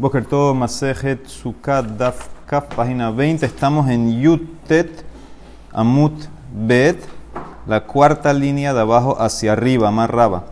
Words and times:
Boker 0.00 0.24
todo 0.24 0.54
Masejet 0.54 1.26
Sukkot 1.26 1.98
Daf 1.98 2.28
Kaf, 2.46 2.74
página 2.74 3.10
20. 3.10 3.44
Estamos 3.44 3.86
en 3.90 4.18
Yutet 4.18 5.04
Amut 5.74 6.14
Bet, 6.54 7.04
la 7.66 7.84
cuarta 7.84 8.32
línea 8.32 8.72
de 8.72 8.80
abajo 8.80 9.20
hacia 9.20 9.52
arriba, 9.52 9.90
más 9.90 10.08
raba. 10.08 10.44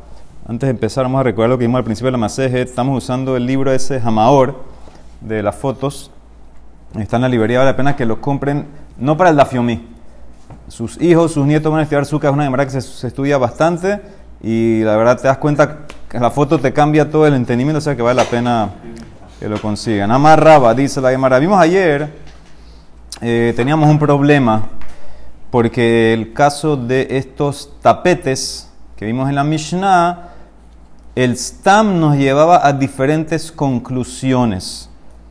Antes 0.46 0.66
de 0.66 0.72
empezar, 0.72 1.04
vamos 1.04 1.20
a 1.20 1.22
recordar 1.22 1.48
lo 1.48 1.56
que 1.56 1.64
vimos 1.64 1.78
al 1.78 1.84
principio 1.84 2.08
de 2.08 2.12
la 2.12 2.18
Masejet. 2.18 2.68
Estamos 2.68 3.02
usando 3.02 3.38
el 3.38 3.46
libro 3.46 3.72
ese 3.72 3.98
Hamaor 4.04 4.54
de 5.22 5.42
las 5.42 5.56
fotos. 5.56 6.10
Está 6.98 7.16
en 7.16 7.22
la 7.22 7.30
librería, 7.30 7.60
vale 7.60 7.70
la 7.70 7.76
pena 7.78 7.96
que 7.96 8.04
lo 8.04 8.20
compren, 8.20 8.66
no 8.98 9.16
para 9.16 9.30
el 9.30 9.36
Dafiomi. 9.36 9.88
Sus 10.68 11.00
hijos, 11.00 11.32
sus 11.32 11.46
nietos 11.46 11.72
van 11.72 11.80
a 11.80 11.84
estudiar 11.84 12.04
Sukkot, 12.04 12.28
es 12.28 12.34
una 12.34 12.44
demora 12.44 12.66
que 12.66 12.72
se, 12.72 12.82
se 12.82 13.06
estudia 13.06 13.38
bastante 13.38 14.02
y 14.42 14.82
la 14.82 14.94
verdad 14.98 15.18
te 15.18 15.26
das 15.26 15.38
cuenta 15.38 15.86
que 16.06 16.20
la 16.20 16.30
foto 16.30 16.58
te 16.58 16.74
cambia 16.74 17.10
todo 17.10 17.26
el 17.26 17.32
entendimiento, 17.32 17.78
o 17.78 17.80
sea 17.80 17.96
que 17.96 18.02
vale 18.02 18.22
la 18.22 18.28
pena 18.28 18.74
que 19.38 19.48
lo 19.48 19.60
consigan. 19.60 20.10
Amarraba, 20.10 20.74
dice 20.74 21.00
la 21.00 21.10
Gemara. 21.10 21.38
Vimos 21.38 21.60
ayer, 21.60 22.12
eh, 23.20 23.52
teníamos 23.56 23.88
un 23.88 23.98
problema 23.98 24.68
porque 25.50 26.12
el 26.12 26.32
caso 26.32 26.76
de 26.76 27.06
estos 27.10 27.72
tapetes 27.80 28.70
que 28.96 29.06
vimos 29.06 29.28
en 29.28 29.36
la 29.36 29.44
Mishnah, 29.44 30.30
el 31.14 31.36
Stam 31.36 32.00
nos 32.00 32.16
llevaba 32.16 32.66
a 32.66 32.72
diferentes 32.72 33.52
conclusiones. 33.52 34.90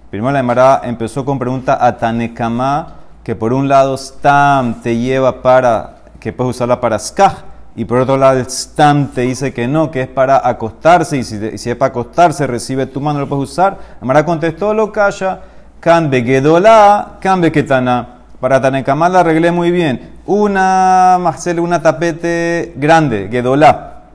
Primero 0.09 0.31
la 0.31 0.39
Gemara 0.39 0.81
empezó 0.85 1.25
con 1.25 1.37
pregunta 1.37 1.77
a 1.85 1.97
Tanekama, 1.97 2.95
que 3.23 3.35
por 3.35 3.51
un 3.51 3.67
lado 3.67 3.97
Stam 3.97 4.81
te 4.81 4.97
lleva 4.97 5.41
para, 5.41 5.97
que 6.19 6.31
puedes 6.31 6.55
usarla 6.55 6.79
para 6.79 6.97
Skah, 6.97 7.43
y 7.77 7.85
por 7.85 7.99
otro 7.99 8.17
lado 8.17 8.39
el 8.39 8.49
stam 8.49 9.09
te 9.09 9.21
dice 9.21 9.53
que 9.53 9.67
no, 9.67 9.91
que 9.91 10.01
es 10.01 10.07
para 10.07 10.41
acostarse, 10.43 11.15
y 11.15 11.23
si, 11.23 11.35
es 11.53 11.75
para 11.75 11.89
acostarse, 11.89 12.47
recibe 12.47 12.87
tu 12.87 12.99
mano, 12.99 13.19
lo 13.19 13.29
puedes 13.29 13.51
usar. 13.51 13.77
Amara 14.01 14.25
contestó, 14.25 14.73
lo 14.73 14.91
calla, 14.91 15.41
can 15.79 16.11
gedolá, 16.11 17.17
can 17.21 17.39
ketana. 17.51 18.15
Para 18.39 18.59
Tanekamal 18.59 19.13
la 19.13 19.19
arreglé 19.19 19.51
muy 19.51 19.69
bien. 19.69 20.15
Una, 20.25 21.17
Marcelo, 21.19 21.61
una 21.61 21.79
tapete 21.79 22.73
grande, 22.77 23.29
gedolá, 23.31 24.05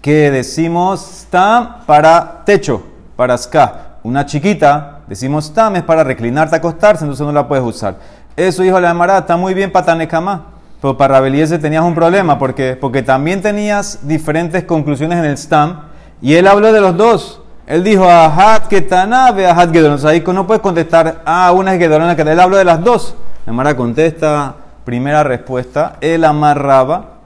que 0.00 0.30
decimos 0.30 1.00
stam 1.22 1.84
para 1.84 2.44
techo, 2.44 2.84
para 3.16 3.36
ska. 3.36 3.96
Una 4.04 4.24
chiquita, 4.26 5.00
decimos 5.08 5.46
stam 5.46 5.74
es 5.74 5.82
para 5.82 6.04
reclinarte, 6.04 6.54
acostarse, 6.54 7.02
entonces 7.02 7.26
no 7.26 7.32
la 7.32 7.48
puedes 7.48 7.64
usar. 7.64 7.96
Eso, 8.36 8.62
hijo 8.62 8.76
de 8.76 8.82
la 8.82 8.90
Amara, 8.90 9.18
está 9.18 9.36
muy 9.36 9.54
bien 9.54 9.72
para 9.72 9.86
Tanekama. 9.86 10.51
Pero 10.82 10.96
para 10.96 11.14
Rabeliezer 11.14 11.60
tenías 11.60 11.84
un 11.84 11.94
problema, 11.94 12.40
porque, 12.40 12.76
porque 12.78 13.04
también 13.04 13.40
tenías 13.40 14.00
diferentes 14.02 14.64
conclusiones 14.64 15.20
en 15.20 15.26
el 15.26 15.38
Stam, 15.38 15.82
y 16.20 16.34
él 16.34 16.48
habló 16.48 16.72
de 16.72 16.80
los 16.80 16.96
dos. 16.96 17.40
Él 17.68 17.84
dijo, 17.84 18.04
Ahat 18.04 18.66
Ketana, 18.66 19.30
ve 19.30 19.46
Ahat 19.46 19.72
Gedolon. 19.72 20.04
O 20.04 20.08
ahí 20.08 20.24
no 20.26 20.44
puedes 20.44 20.60
contestar, 20.60 21.22
ah, 21.24 21.52
una 21.52 21.72
es 21.72 21.78
Gedolona, 21.78 22.16
que 22.16 22.22
él 22.22 22.40
habló 22.40 22.56
de 22.56 22.64
las 22.64 22.82
dos. 22.82 23.14
Amara 23.46 23.76
contesta, 23.76 24.56
primera 24.84 25.22
respuesta, 25.22 25.98
él 26.00 26.24
amarraba, 26.24 27.20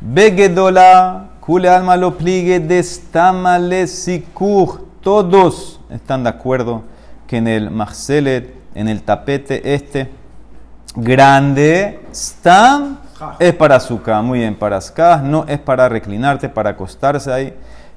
Be 0.00 0.32
Gedola, 0.32 1.26
Kule 1.38 1.68
alma 1.68 1.96
lo 1.96 2.18
pligue 2.18 2.58
de 2.58 2.82
Stamale 2.82 3.86
Sikuch. 3.86 4.80
Todos 5.00 5.78
están 5.90 6.24
de 6.24 6.30
acuerdo 6.30 6.82
que 7.28 7.36
en 7.36 7.46
el 7.46 7.70
Marcelet, 7.70 8.52
en 8.74 8.88
el 8.88 9.02
tapete 9.02 9.74
este, 9.74 10.10
grande, 10.96 12.00
stam 12.12 12.98
es 13.38 13.54
para 13.54 13.76
azúcar, 13.76 14.22
muy 14.22 14.40
bien, 14.40 14.54
para 14.54 14.80
ska, 14.80 15.18
no 15.18 15.44
es 15.46 15.58
para 15.58 15.88
reclinarte, 15.88 16.48
para 16.48 16.70
acostarse 16.70 17.32
ahí. 17.32 17.54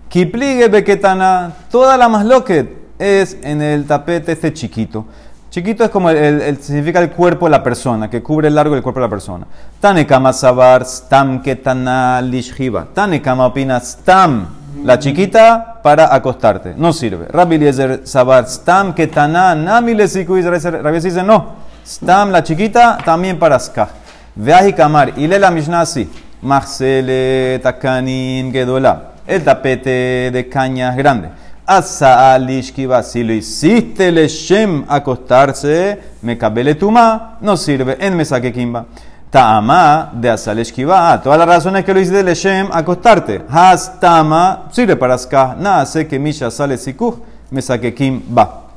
Kipligue 0.08 0.68
beketana, 0.68 1.52
toda 1.72 1.98
la 1.98 2.10
masloquet 2.10 2.70
es 2.98 3.38
en 3.42 3.62
el 3.62 3.86
tapete 3.86 4.34
este 4.34 4.54
chiquito. 4.54 5.06
Chiquito 5.50 5.84
es 5.84 5.90
como 5.90 6.12
el, 6.12 6.62
significa 6.62 7.00
el 7.00 7.10
cuerpo 7.10 7.48
de 7.48 7.52
la 7.52 7.64
persona, 7.64 8.10
que 8.10 8.22
cubre 8.22 8.50
el 8.50 8.56
largo 8.56 8.76
del 8.76 8.84
cuerpo 8.84 9.00
de 9.00 9.08
la 9.08 9.10
persona. 9.10 9.48
Tanekama 9.80 10.32
sabar 10.32 10.86
stam 10.86 11.42
ketana 11.42 12.22
lishhiva. 12.22 12.86
Tanekama 12.94 13.48
opina 13.48 13.80
stam, 13.80 14.48
la 14.84 15.00
chiquita 15.00 15.80
para 15.82 16.14
acostarte. 16.14 16.76
No 16.78 16.94
sirve. 16.94 17.28
Rabbi 17.30 17.60
sabar 18.04 18.48
stam 18.48 18.94
ketana 18.94 19.56
nami. 19.56 19.96
Rabbi 19.96 21.00
dice 21.00 21.24
no. 21.24 21.59
Stam, 21.90 22.30
la 22.30 22.44
chiquita, 22.44 23.00
también 23.04 23.40
para 23.40 23.58
Skah. 23.58 23.90
Veaji 24.36 24.74
Kamar, 24.74 25.14
y 25.18 25.28
lee 25.28 25.40
la 25.40 25.50
Mishnah 25.50 25.82
así. 25.82 26.08
Marcele 26.40 27.60
Takanin 27.64 28.52
Gedola. 28.52 29.14
El 29.26 29.44
tapete 29.44 30.30
de 30.32 30.48
cañas 30.48 30.96
grande. 30.96 31.30
Asa 31.66 32.36
alishkiva, 32.36 33.02
si 33.02 33.24
lo 33.24 33.34
hiciste 33.34 34.12
le 34.12 34.28
shem 34.28 34.86
acostarse, 34.88 36.00
me 36.22 36.38
cabele 36.38 36.76
tuma, 36.76 37.40
no 37.42 37.58
sirve 37.58 37.98
en 38.00 38.16
mesaque 38.16 38.54
kimba. 38.54 38.86
Tama 39.32 40.12
de 40.14 40.30
asaleshkiva, 40.30 41.20
todas 41.24 41.40
las 41.40 41.48
razones 41.48 41.84
que 41.84 41.92
lo 41.92 42.00
hiciste 42.00 42.22
le 42.22 42.36
shem 42.36 42.70
acostarte. 42.72 43.42
Has 43.50 44.00
tama, 44.00 44.68
sirve 44.72 44.96
para 44.96 45.18
ska, 45.18 45.56
nada 45.58 45.88
sé 45.88 46.08
que 46.08 46.20
misha 46.20 46.52
sale 46.52 46.78
sikuh, 46.78 47.16
mesaque 47.50 47.96
kimba. 47.96 48.69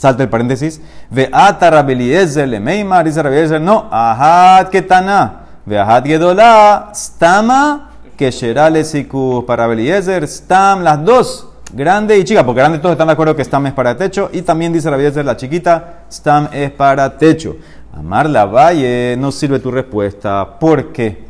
Salta 0.00 0.22
el 0.22 0.30
paréntesis. 0.30 0.80
Ve 1.10 1.28
ata 1.30 1.68
rabeliezer 1.68 2.48
le 2.48 2.58
meimar, 2.58 3.04
dice 3.04 3.22
rabeliezer, 3.22 3.60
no, 3.60 3.86
ahad 3.90 4.68
ketana. 4.68 5.40
Ve 5.66 5.78
ahad 5.78 6.06
gedola, 6.06 6.88
stama, 6.94 7.90
que 8.16 8.30
le 8.72 8.82
siku 8.82 9.44
para 9.46 9.64
rabeliezer, 9.64 10.26
stam, 10.26 10.82
las 10.82 11.04
dos, 11.04 11.48
grande 11.74 12.16
y 12.16 12.24
chica, 12.24 12.46
porque 12.46 12.60
grande 12.60 12.78
todos 12.78 12.92
están 12.92 13.08
de 13.08 13.12
acuerdo 13.12 13.36
que 13.36 13.44
stam 13.44 13.66
es 13.66 13.74
para 13.74 13.94
techo, 13.94 14.30
y 14.32 14.40
también 14.40 14.72
dice 14.72 14.88
rabeliezer, 14.88 15.22
la 15.22 15.36
chiquita, 15.36 16.04
stam 16.10 16.48
es 16.50 16.70
para 16.70 17.18
techo. 17.18 17.56
Amar 17.92 18.30
la 18.30 18.46
valle, 18.46 19.16
no 19.18 19.30
sirve 19.30 19.58
tu 19.58 19.70
respuesta, 19.70 20.58
¿por 20.58 20.92
qué? 20.92 21.26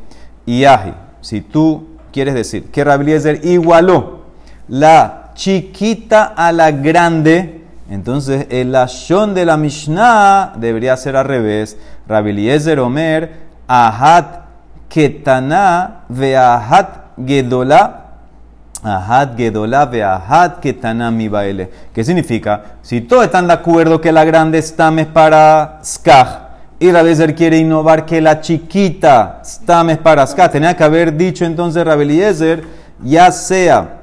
Y 0.47 0.65
aji, 0.65 0.95
si 1.21 1.41
tú 1.41 1.89
quieres 2.13 2.35
decir 2.35 2.71
que 2.71 2.85
rabeliezer 2.85 3.45
igualó 3.45 4.27
la 4.69 5.33
chiquita 5.35 6.27
a 6.37 6.53
la 6.53 6.71
grande, 6.71 7.60
entonces, 7.91 8.47
el 8.51 8.73
ashon 8.77 9.35
de 9.35 9.45
la 9.45 9.57
Mishnah 9.57 10.53
debería 10.57 10.97
ser 10.97 11.17
al 11.17 11.25
revés. 11.25 11.77
Rabiliezer 12.07 12.79
Omer, 12.79 13.33
Ahat 13.67 14.45
Ketana 14.89 16.05
Veahat 16.09 17.17
Gedola. 17.27 17.97
Ahat 18.85 19.37
Gedola 19.37 19.87
Veahat 19.87 20.61
Ketana 20.61 21.11
mi 21.11 21.27
baile. 21.27 21.69
¿Qué 21.93 22.05
significa? 22.05 22.63
Si 22.81 23.01
todos 23.01 23.25
están 23.25 23.49
de 23.49 23.55
acuerdo 23.55 24.01
que 24.01 24.13
la 24.13 24.25
grande 24.25 24.63
stam 24.63 25.01
es 25.01 25.09
para 25.09 25.81
Skaj 25.85 26.49
y 26.79 26.93
Rabeliezer 26.93 27.35
quiere 27.35 27.59
innovar 27.59 28.07
que 28.07 28.21
la 28.21 28.41
chiquita 28.41 29.41
stam 29.45 29.91
es 29.91 29.99
para 29.99 30.25
Skaj, 30.25 30.53
tenía 30.53 30.77
que 30.77 30.85
haber 30.85 31.17
dicho 31.17 31.45
entonces 31.45 31.85
Rabeliezer, 31.85 32.63
ya 33.03 33.33
sea 33.33 34.00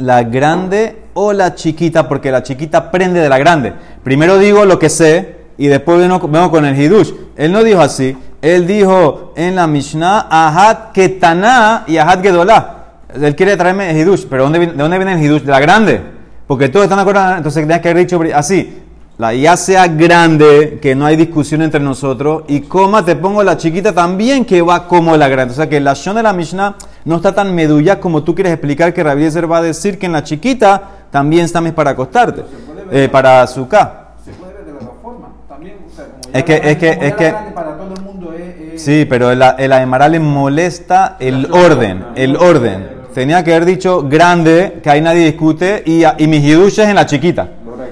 la 0.00 0.22
grande 0.24 0.96
o 1.14 1.32
la 1.32 1.54
chiquita, 1.54 2.08
porque 2.08 2.30
la 2.30 2.42
chiquita 2.42 2.90
prende 2.90 3.20
de 3.20 3.28
la 3.28 3.38
grande. 3.38 3.72
Primero 4.02 4.38
digo 4.38 4.64
lo 4.64 4.78
que 4.78 4.88
sé 4.88 5.36
y 5.58 5.66
después 5.66 5.98
vengo, 5.98 6.50
con 6.50 6.64
el 6.64 6.80
hidush. 6.80 7.12
Él 7.36 7.52
no 7.52 7.62
dijo 7.62 7.80
así. 7.80 8.16
Él 8.40 8.66
dijo 8.66 9.34
en 9.36 9.56
la 9.56 9.66
Mishnah, 9.66 10.26
Ahat 10.30 10.92
Ketana 10.92 11.84
y 11.86 11.98
Ahat 11.98 12.22
Gedolá. 12.22 12.76
Él 13.14 13.36
quiere 13.36 13.56
traerme 13.56 13.90
el 13.90 13.98
hidush, 13.98 14.24
pero 14.24 14.48
¿de 14.48 14.66
dónde 14.68 14.98
viene 14.98 15.12
el 15.12 15.22
hidush? 15.22 15.42
De 15.42 15.50
la 15.50 15.60
grande. 15.60 16.00
Porque 16.46 16.68
todos 16.68 16.84
están 16.84 16.96
de 16.96 17.02
acuerdo, 17.02 17.36
entonces 17.36 17.62
tenía 17.62 17.80
que 17.80 17.90
haber 17.90 18.06
dicho 18.06 18.20
así. 18.34 18.82
La 19.18 19.34
ya 19.34 19.54
sea 19.58 19.86
grande, 19.86 20.78
que 20.80 20.94
no 20.94 21.04
hay 21.04 21.14
discusión 21.14 21.60
entre 21.60 21.78
nosotros, 21.78 22.44
y 22.48 22.62
coma 22.62 23.04
te 23.04 23.16
pongo 23.16 23.42
la 23.42 23.58
chiquita 23.58 23.92
también 23.92 24.46
que 24.46 24.62
va 24.62 24.88
como 24.88 25.14
la 25.16 25.28
grande. 25.28 25.52
O 25.52 25.56
sea 25.56 25.68
que 25.68 25.78
la 25.78 25.90
acción 25.90 26.16
de 26.16 26.22
la 26.22 26.32
Mishnah 26.32 26.74
no 27.04 27.16
está 27.16 27.34
tan 27.34 27.54
medulla 27.54 28.00
como 28.00 28.22
tú 28.22 28.34
quieres 28.34 28.52
explicar 28.52 28.92
que 28.92 29.02
Rabbi 29.02 29.28
va 29.28 29.58
a 29.58 29.62
decir 29.62 29.98
que 29.98 30.06
en 30.06 30.12
la 30.12 30.22
chiquita 30.22 30.82
también 31.10 31.44
está 31.44 31.60
para 31.72 31.90
acostarte, 31.90 32.44
eh, 32.90 33.08
para 33.10 33.42
azúcar. 33.42 34.14
Se 34.24 34.32
puede 34.32 34.54
ver 34.54 34.64
de 34.66 34.72
la 34.72 34.90
forma. 35.02 35.28
También, 35.48 35.76
o 35.86 35.94
sea, 35.94 36.06
como 36.06 36.34
es 36.34 36.44
que, 36.44 36.54
es 36.56 36.76
que, 36.76 36.98
es 37.00 37.14
que, 37.14 37.34
para 37.54 37.76
todo 37.76 37.94
el 37.94 38.02
mundo 38.02 38.32
es, 38.32 38.82
sí, 38.82 39.06
pero 39.08 39.30
el, 39.30 39.42
el 39.58 40.12
le 40.12 40.20
molesta 40.20 41.16
el 41.18 41.48
orden, 41.50 42.04
el 42.14 42.36
orden. 42.36 43.00
Tenía 43.14 43.42
que 43.42 43.52
haber 43.52 43.64
dicho 43.64 44.02
grande, 44.08 44.80
que 44.82 44.88
ahí 44.88 45.00
nadie 45.00 45.24
discute, 45.24 45.82
y, 45.84 46.04
y 46.04 46.26
mis 46.28 46.44
hiduches 46.44 46.88
en 46.88 46.94
la 46.94 47.06
chiquita. 47.06 47.48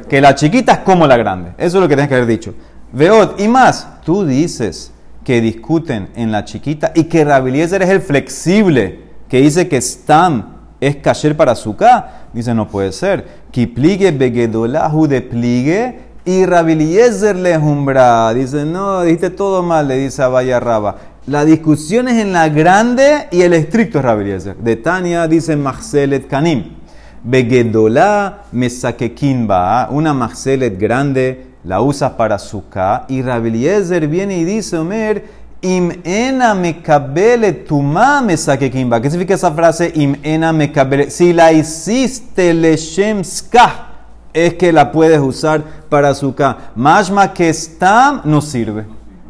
Que 0.09 0.21
la 0.21 0.35
chiquita 0.35 0.73
es 0.73 0.79
como 0.79 1.07
la 1.07 1.17
grande. 1.17 1.51
Eso 1.59 1.79
es 1.79 1.83
lo 1.83 1.89
que 1.89 1.97
tienes 1.97 2.09
que 2.09 2.15
haber 2.15 2.27
dicho. 2.27 2.55
Veod, 2.93 3.39
y 3.39 3.49
más, 3.49 4.01
tú 4.05 4.25
dices 4.25 4.93
que 5.29 5.43
discuten 5.43 6.09
en 6.17 6.33
la 6.33 6.47
chiquita 6.47 6.91
y 6.95 7.05
que 7.05 7.23
Rabiliezer 7.23 7.83
es 7.83 7.91
el 7.91 8.01
flexible, 8.01 8.99
que 9.29 9.43
dice 9.43 9.69
que 9.69 9.79
Stam 9.79 10.57
es 10.81 10.97
kasher 10.97 11.37
para 11.37 11.53
azúcar. 11.53 12.29
Dice, 12.33 12.55
no 12.55 12.67
puede 12.67 12.93
ser. 12.93 13.27
Kipligue 13.51 14.11
begedolahu 14.11 15.07
de 15.07 15.21
pligue 15.21 15.99
y 16.25 16.47
Rabiliezer 16.47 17.37
le 17.37 17.59
jumbra. 17.59 18.33
Dice, 18.33 18.65
no, 18.65 19.03
dijiste 19.03 19.29
todo 19.29 19.63
mal, 19.63 19.89
le 19.89 19.99
dice 19.99 20.23
a 20.23 20.29
Vaya 20.29 20.61
Raba. 20.61 20.97
La 21.27 21.45
discusión 21.45 22.09
es 22.09 22.23
en 22.23 22.33
la 22.33 22.49
grande 22.49 23.29
y 23.31 23.43
el 23.43 23.53
estricto 23.53 23.99
es 23.99 24.07
Rabiliezer. 24.07 24.57
De 24.57 24.77
Tania 24.77 25.29
dice 25.29 25.57
Marcelet 25.57 26.27
Kanim. 26.27 26.78
Begedolá 27.23 28.45
mesakekinba, 28.53 29.89
una 29.91 30.15
maxelet 30.15 30.79
grande, 30.79 31.47
la 31.65 31.81
usas 31.81 32.13
para 32.13 32.37
azúcar. 32.37 33.05
Y 33.09 33.23
Rabeliezer 33.23 34.07
viene 34.09 34.39
y 34.39 34.45
dice, 34.45 34.79
Omer, 34.79 35.25
im 35.61 35.91
ena 36.05 36.55
mekabele 36.55 37.53
tuma 37.53 38.23
mesakekinba. 38.23 39.01
¿Qué 39.01 39.11
significa 39.11 39.35
esa 39.35 39.51
frase? 39.53 39.91
Im 39.95 40.17
ena 40.23 40.53
mekabele. 40.53 41.11
Si 41.11 41.33
la 41.33 41.53
hiciste 41.53 42.55
leshem 42.55 43.25
ska, 43.25 43.87
es 44.33 44.55
que 44.55 44.73
la 44.73 44.93
puedes 44.93 45.19
usar 45.19 45.63
para 45.89 46.11
azúcar. 46.11 46.73
Mashma 46.77 47.33
que 47.33 47.49
está 47.49 48.23
no 48.25 48.41
sirve. 48.41 48.85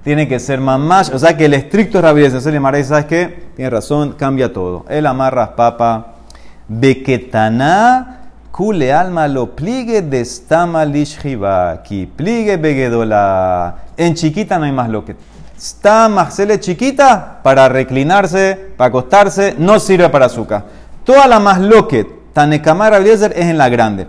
Tiene 0.05 0.29
que 0.29 0.38
ser 0.38 0.61
mamash. 0.61 1.11
O 1.12 1.19
sea 1.19 1.37
que 1.37 1.46
el 1.46 1.55
estricto 1.55 2.00
se 2.41 2.52
le 2.52 2.84
¿sabes 2.84 3.06
qué? 3.06 3.49
Tiene 3.56 3.70
razón, 3.70 4.12
cambia 4.12 4.52
todo. 4.52 4.84
Él 4.88 5.06
amarras 5.06 5.50
papa 5.50 6.18
Beketaná, 6.69 8.20
kule 8.53 8.93
alma 8.93 9.26
lo 9.26 9.56
pligue 9.56 10.03
de 10.03 10.23
stama 10.25 10.85
lishjiva. 10.85 11.70
Aquí, 11.70 12.06
pligue 12.06 12.59
begedola. 12.59 13.76
En 13.97 14.15
chiquita 14.15 14.59
no 14.59 14.67
hay 14.67 14.73
más 14.73 14.91
lo 14.91 15.05
que. 15.05 15.17
Stama, 15.59 16.29
chiquita 16.61 17.41
para 17.43 17.69
reclinarse, 17.69 18.73
para 18.76 18.88
acostarse, 18.88 19.55
no 19.59 19.81
sirve 19.81 20.09
para 20.11 20.26
azúcar. 20.26 20.65
Toda 21.05 21.26
la 21.26 21.41
más 21.41 21.59
loquet, 21.59 22.06
tanekamar 22.32 22.94
abiezer 22.94 23.32
es 23.35 23.47
en 23.47 23.59
la 23.59 23.69
grande. 23.69 24.06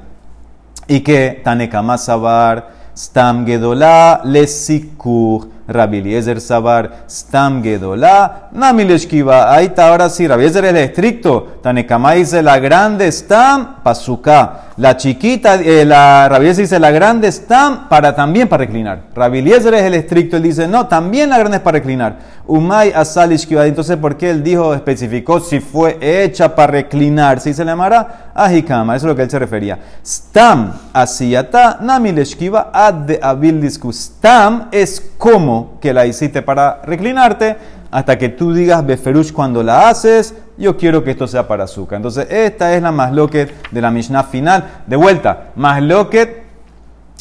Y 0.88 1.00
que 1.00 1.42
tanekamar 1.44 1.98
sabar, 1.98 2.70
stam 2.96 3.46
gedola, 3.46 4.22
lesikur. 4.26 5.59
Rabbi 5.70 6.00
Eliezer 6.00 6.42
Sabar, 6.42 7.06
Stam 7.10 7.64
Gedola, 7.64 8.50
Namileshkiva. 8.52 9.54
Ahí 9.54 9.68
está, 9.68 9.90
ahora 9.90 10.10
sí, 10.10 10.26
es 10.26 10.56
el 10.56 10.78
estricto. 10.78 11.60
Tanekama 11.62 12.14
dice 12.14 12.42
la 12.42 12.60
grande 12.60 13.12
Stam, 13.12 13.82
Pasuka. 13.84 14.66
La 14.78 14.96
chiquita, 14.98 15.56
eh, 15.56 15.86
la 15.86 16.28
Rabbi 16.30 16.46
Eliezer 16.46 16.64
dice 16.64 16.80
la 16.80 16.92
grande 16.92 17.32
Stam, 17.32 17.88
para 17.90 18.16
también 18.16 18.48
para 18.48 18.62
reclinar. 18.66 19.04
Rabbi 19.14 19.40
Eliezer 19.40 19.74
es 19.74 19.84
el 19.84 19.94
estricto, 19.94 20.38
él 20.38 20.44
dice 20.44 20.68
no, 20.68 20.88
también 20.88 21.30
la 21.30 21.38
grande 21.38 21.58
es 21.58 21.64
para 21.64 21.78
reclinar. 21.78 22.39
Umay 22.50 22.92
Asalishkiva. 22.92 23.66
Entonces, 23.68 23.96
¿por 23.98 24.18
qué 24.18 24.32
él 24.32 24.44
dijo, 24.44 24.74
especificó 24.74 25.40
si 25.40 25.60
fue 25.60 25.98
hecha 26.02 26.56
para 26.56 26.72
reclinar? 26.72 27.40
Si 27.40 27.54
se 27.54 27.64
le 27.64 27.72
llamará 27.72 28.32
Ahikama, 28.34 28.96
eso 28.96 29.06
es 29.06 29.10
lo 29.10 29.16
que 29.16 29.22
él 29.22 29.30
se 29.30 29.38
refería. 29.38 29.78
Stam, 30.04 30.74
Asiyata, 30.92 31.78
Namileshkiva, 31.80 32.72
Ad 32.74 32.94
de 32.94 33.20
Abildisku. 33.22 33.94
Stam 33.94 34.68
es 34.72 35.12
como 35.18 35.78
que 35.80 35.94
la 35.94 36.08
hiciste 36.08 36.42
para 36.42 36.82
reclinarte, 36.84 37.56
hasta 37.92 38.18
que 38.18 38.30
tú 38.30 38.54
digas 38.54 38.86
Beferush 38.86 39.32
cuando 39.32 39.64
la 39.64 39.90
haces, 39.90 40.34
yo 40.58 40.76
quiero 40.76 41.04
que 41.04 41.12
esto 41.12 41.28
sea 41.28 41.48
para 41.48 41.66
azúcar. 41.66 41.98
Entonces, 41.98 42.28
esta 42.30 42.74
es 42.76 42.82
la 42.82 42.92
masloquet 42.92 43.72
de 43.72 43.82
la 43.82 43.92
Mishnah 43.92 44.24
final. 44.24 44.82
De 44.88 44.96
vuelta, 44.96 45.52
masloquet 45.56 46.44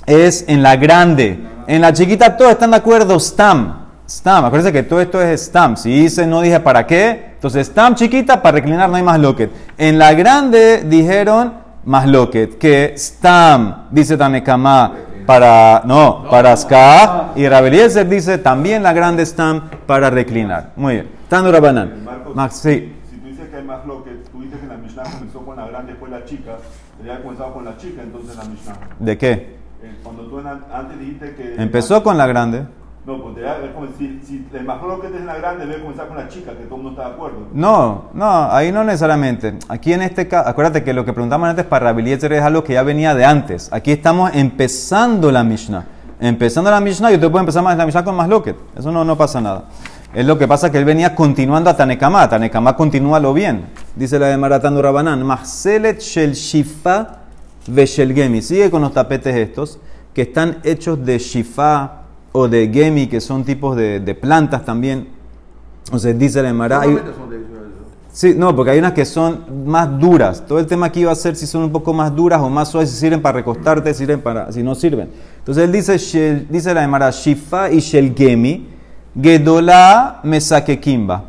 es 0.06 0.44
en 0.48 0.62
la 0.62 0.76
grande. 0.76 1.38
En 1.66 1.82
la 1.82 1.92
chiquita 1.92 2.34
todos 2.36 2.52
están 2.52 2.70
de 2.70 2.78
acuerdo, 2.78 3.20
stam. 3.20 3.87
Stam, 4.08 4.46
acuérdense 4.46 4.72
que 4.72 4.84
todo 4.84 5.02
esto 5.02 5.20
es 5.20 5.42
stam. 5.42 5.76
Si 5.76 5.90
dice, 5.90 6.26
no 6.26 6.40
dije 6.40 6.60
para 6.60 6.86
qué, 6.86 7.32
entonces 7.34 7.66
stam 7.66 7.94
chiquita, 7.94 8.40
para 8.40 8.54
reclinar 8.54 8.88
no 8.88 8.96
hay 8.96 9.02
más 9.02 9.20
loquet. 9.20 9.50
En 9.76 9.98
la 9.98 10.14
grande 10.14 10.82
dijeron 10.82 11.52
más 11.84 12.06
loquet, 12.08 12.56
que 12.56 12.94
stam, 12.96 13.88
dice 13.90 14.16
Tanekama, 14.16 14.94
para, 15.26 15.82
no, 15.84 16.24
para 16.30 16.56
ska. 16.56 17.32
Y 17.36 17.46
Rabeliezer 17.46 18.08
dice 18.08 18.38
también 18.38 18.82
la 18.82 18.94
grande 18.94 19.24
están 19.24 19.68
para 19.86 20.08
reclinar. 20.08 20.72
Muy 20.76 20.94
bien. 20.94 21.10
Tando 21.28 21.52
Rabanán. 21.52 22.06
Max, 22.34 22.56
sí. 22.62 22.94
Si 23.10 23.16
tú 23.18 23.26
dices 23.26 23.50
que 23.50 23.56
hay 23.56 23.62
más 23.62 23.84
lo 23.84 24.02
que 24.04 24.12
tú 24.32 24.40
dices 24.40 24.58
que 24.58 24.68
la 24.68 24.78
Mishnah 24.78 25.02
comenzó 25.02 25.40
con 25.44 25.54
la 25.54 25.68
grande, 25.68 25.92
después 25.92 26.10
la 26.10 26.24
chica, 26.24 26.52
debería 26.96 27.22
comenzado 27.22 27.52
con 27.52 27.66
la 27.66 27.76
chica 27.76 28.02
entonces 28.02 28.34
la 28.36 28.44
Mishnah. 28.44 28.74
¿De 29.00 29.18
qué? 29.18 29.32
Eh, 29.82 29.98
cuando 30.02 30.22
tú 30.22 30.38
antes 30.38 30.98
dijiste 30.98 31.34
que. 31.34 31.62
Empezó 31.62 32.02
con 32.02 32.16
la 32.16 32.26
grande. 32.26 32.64
No, 33.08 33.22
pues 33.22 33.36
si, 33.96 34.46
el 34.52 35.16
es 35.16 35.24
la 35.24 35.38
grande, 35.38 35.64
debe 35.64 35.80
comenzar 35.80 36.08
con 36.08 36.18
la 36.18 36.28
chica, 36.28 36.52
que 36.52 36.64
todo 36.64 36.76
mundo 36.76 36.90
está 36.90 37.08
de 37.08 37.14
acuerdo. 37.14 37.38
No, 37.54 38.10
no, 38.12 38.52
ahí 38.52 38.70
no 38.70 38.84
necesariamente. 38.84 39.54
Aquí 39.70 39.94
en 39.94 40.02
este 40.02 40.28
caso, 40.28 40.46
acuérdate 40.46 40.84
que 40.84 40.92
lo 40.92 41.06
que 41.06 41.14
preguntamos 41.14 41.48
antes 41.48 41.64
para 41.64 41.86
Rabeliezer 41.86 42.34
es 42.34 42.42
algo 42.42 42.62
que 42.64 42.74
ya 42.74 42.82
venía 42.82 43.14
de 43.14 43.24
antes. 43.24 43.72
Aquí 43.72 43.92
estamos 43.92 44.32
empezando 44.34 45.32
la 45.32 45.42
Mishnah. 45.42 45.86
Empezando 46.20 46.70
la 46.70 46.82
Mishnah, 46.82 47.10
yo 47.10 47.18
te 47.18 47.30
puedo 47.30 47.40
empezar 47.40 47.62
más 47.62 47.78
la 47.78 47.86
Mishnah 47.86 48.04
con 48.04 48.14
más 48.14 48.28
loquet. 48.28 48.56
Eso 48.76 48.92
no, 48.92 49.02
no 49.06 49.16
pasa 49.16 49.40
nada. 49.40 49.64
Es 50.12 50.26
lo 50.26 50.36
que 50.36 50.46
pasa 50.46 50.70
que 50.70 50.76
él 50.76 50.84
venía 50.84 51.14
continuando 51.14 51.70
a 51.70 51.76
Tanekama. 51.78 52.28
Tanekama 52.28 52.76
continúa 52.76 53.18
lo 53.20 53.32
bien. 53.32 53.70
Dice 53.96 54.18
la 54.18 54.26
de 54.26 54.36
Maratando 54.36 54.82
Rabanán. 54.82 55.24
Mahselet 55.24 56.00
shel 56.00 56.34
shifa 56.34 57.20
ve 57.68 57.86
gemi. 57.86 58.42
Sigue 58.42 58.70
con 58.70 58.82
los 58.82 58.92
tapetes 58.92 59.34
estos 59.34 59.78
que 60.12 60.22
están 60.22 60.58
hechos 60.62 61.02
de 61.06 61.18
shifa 61.18 61.97
o 62.38 62.48
de 62.48 62.70
gemi, 62.72 63.08
que 63.08 63.20
son 63.20 63.44
tipos 63.44 63.76
de, 63.76 64.00
de 64.00 64.14
plantas 64.14 64.64
también. 64.64 65.08
Entonces 65.84 66.18
dice 66.18 66.42
la 66.42 66.50
Emara. 66.50 66.82
Sí, 68.12 68.34
no, 68.36 68.54
porque 68.54 68.72
hay 68.72 68.78
unas 68.78 68.92
que 68.92 69.04
son 69.04 69.64
más 69.66 69.98
duras. 69.98 70.44
Todo 70.46 70.58
el 70.58 70.66
tema 70.66 70.86
aquí 70.86 71.04
va 71.04 71.12
a 71.12 71.14
ser 71.14 71.36
si 71.36 71.46
son 71.46 71.62
un 71.62 71.72
poco 71.72 71.92
más 71.92 72.14
duras 72.14 72.40
o 72.40 72.48
más 72.48 72.68
suaves, 72.68 72.90
si 72.90 72.96
sirven 72.96 73.22
para 73.22 73.38
recostarte, 73.38 73.92
si 73.92 73.98
sirven 74.00 74.20
para, 74.20 74.50
si 74.50 74.62
no 74.62 74.74
sirven. 74.74 75.08
Entonces 75.38 75.64
él 75.64 75.72
dice, 75.72 76.46
dice 76.48 76.74
la 76.74 76.84
Emara, 76.84 77.10
Shifa 77.10 77.70
y 77.70 77.80
Shelgemi, 77.80 78.66
Gedola 79.20 80.20
Mesakekimba. 80.24 81.24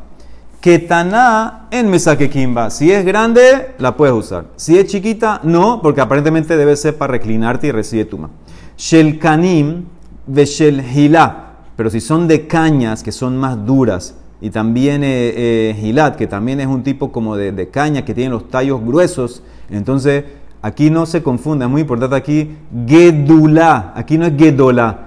Ketana 0.62 1.68
en 1.72 1.90
Mesakekimba. 1.90 2.70
Si 2.70 2.92
es 2.92 3.06
grande, 3.06 3.76
la 3.78 3.96
puedes 3.96 4.14
usar. 4.14 4.46
Si 4.56 4.78
es 4.78 4.88
chiquita, 4.88 5.40
no, 5.44 5.82
porque 5.82 6.02
aparentemente 6.02 6.58
debe 6.58 6.76
ser 6.76 6.98
para 6.98 7.12
reclinarte 7.14 7.68
y 7.68 7.72
recibir 7.72 8.10
tuma. 8.10 8.30
Shelkanim 8.78 9.86
Veshel 10.30 10.84
Hilá, 10.96 11.56
pero 11.76 11.90
si 11.90 12.00
son 12.00 12.28
de 12.28 12.46
cañas 12.46 13.02
que 13.02 13.12
son 13.12 13.36
más 13.38 13.66
duras, 13.66 14.16
y 14.42 14.52
también 14.52 15.04
eh, 15.04 15.34
eh 15.36 16.14
que 16.18 16.28
también 16.28 16.60
es 16.60 16.68
un 16.68 16.84
tipo 16.84 17.12
como 17.12 17.36
de, 17.36 17.70
caña 17.70 18.06
que 18.06 18.14
tiene 18.14 18.30
los 18.30 18.48
tallos 18.48 18.80
gruesos, 18.81 19.42
entonces 19.72 20.24
aquí 20.62 20.92
no 20.92 21.08
se 21.08 21.24
confunde, 21.24 21.66
es 21.66 21.72
muy 21.72 21.81
importante 21.81 22.16
aquí, 22.16 22.56
Gedula, 22.88 23.92
aquí 23.96 24.20
no 24.20 24.28
es 24.28 24.34
Gedola, 24.38 25.00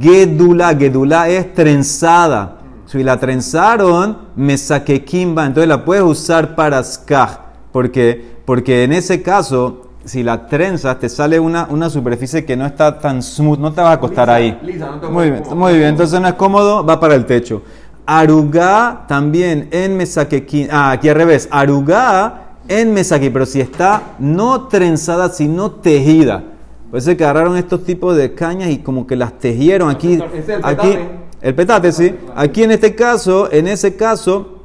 Gedula, 0.00 0.74
Gedula 0.74 1.28
es 1.28 1.52
trenzada. 1.54 2.56
Si 2.86 3.04
la 3.04 3.20
trenzaron, 3.20 4.18
me 4.34 4.56
saqué 4.56 5.04
kimba, 5.04 5.46
entonces 5.46 5.68
la 5.68 5.84
puedes 5.84 6.02
usar 6.02 6.56
para 6.56 6.82
skaj, 6.82 7.38
porque, 7.70 8.40
porque 8.44 8.82
en 8.82 8.94
ese 8.94 9.22
caso 9.22 9.89
si 10.10 10.24
la 10.24 10.44
trenzas, 10.48 10.98
te 10.98 11.08
sale 11.08 11.38
una, 11.38 11.68
una 11.70 11.88
superficie 11.88 12.44
que 12.44 12.56
no 12.56 12.66
está 12.66 12.98
tan 12.98 13.22
smooth, 13.22 13.60
no 13.60 13.72
te 13.72 13.80
vas 13.80 13.90
a 13.90 13.92
acostar 13.92 14.28
ahí. 14.28 14.58
muy 15.08 15.30
bien, 15.30 15.44
muy 15.54 15.74
bien, 15.74 15.90
entonces 15.90 16.20
no 16.20 16.26
es 16.26 16.34
cómodo, 16.34 16.84
va 16.84 16.98
para 16.98 17.14
el 17.14 17.24
techo. 17.26 17.62
Arugá 18.06 19.04
también 19.06 19.68
en 19.70 19.96
mesaquequín, 19.96 20.66
ah, 20.72 20.90
aquí 20.90 21.08
al 21.08 21.14
revés, 21.14 21.48
arugá 21.52 22.56
en 22.66 22.92
mesaquí, 22.92 23.30
pero 23.30 23.46
si 23.46 23.60
está 23.60 24.16
no 24.18 24.66
trenzada, 24.66 25.28
sino 25.28 25.70
tejida. 25.70 26.42
Puede 26.90 27.02
ser 27.02 27.16
que 27.16 27.22
agarraron 27.22 27.56
estos 27.56 27.84
tipos 27.84 28.16
de 28.16 28.34
cañas 28.34 28.70
y 28.70 28.78
como 28.78 29.06
que 29.06 29.14
las 29.14 29.38
tejieron 29.38 29.90
aquí. 29.90 30.18
Aquí, 30.64 30.98
el 31.40 31.54
petate, 31.54 31.92
sí. 31.92 32.16
Aquí 32.34 32.64
en 32.64 32.72
este 32.72 32.96
caso, 32.96 33.48
en 33.52 33.68
ese 33.68 33.94
caso, 33.94 34.59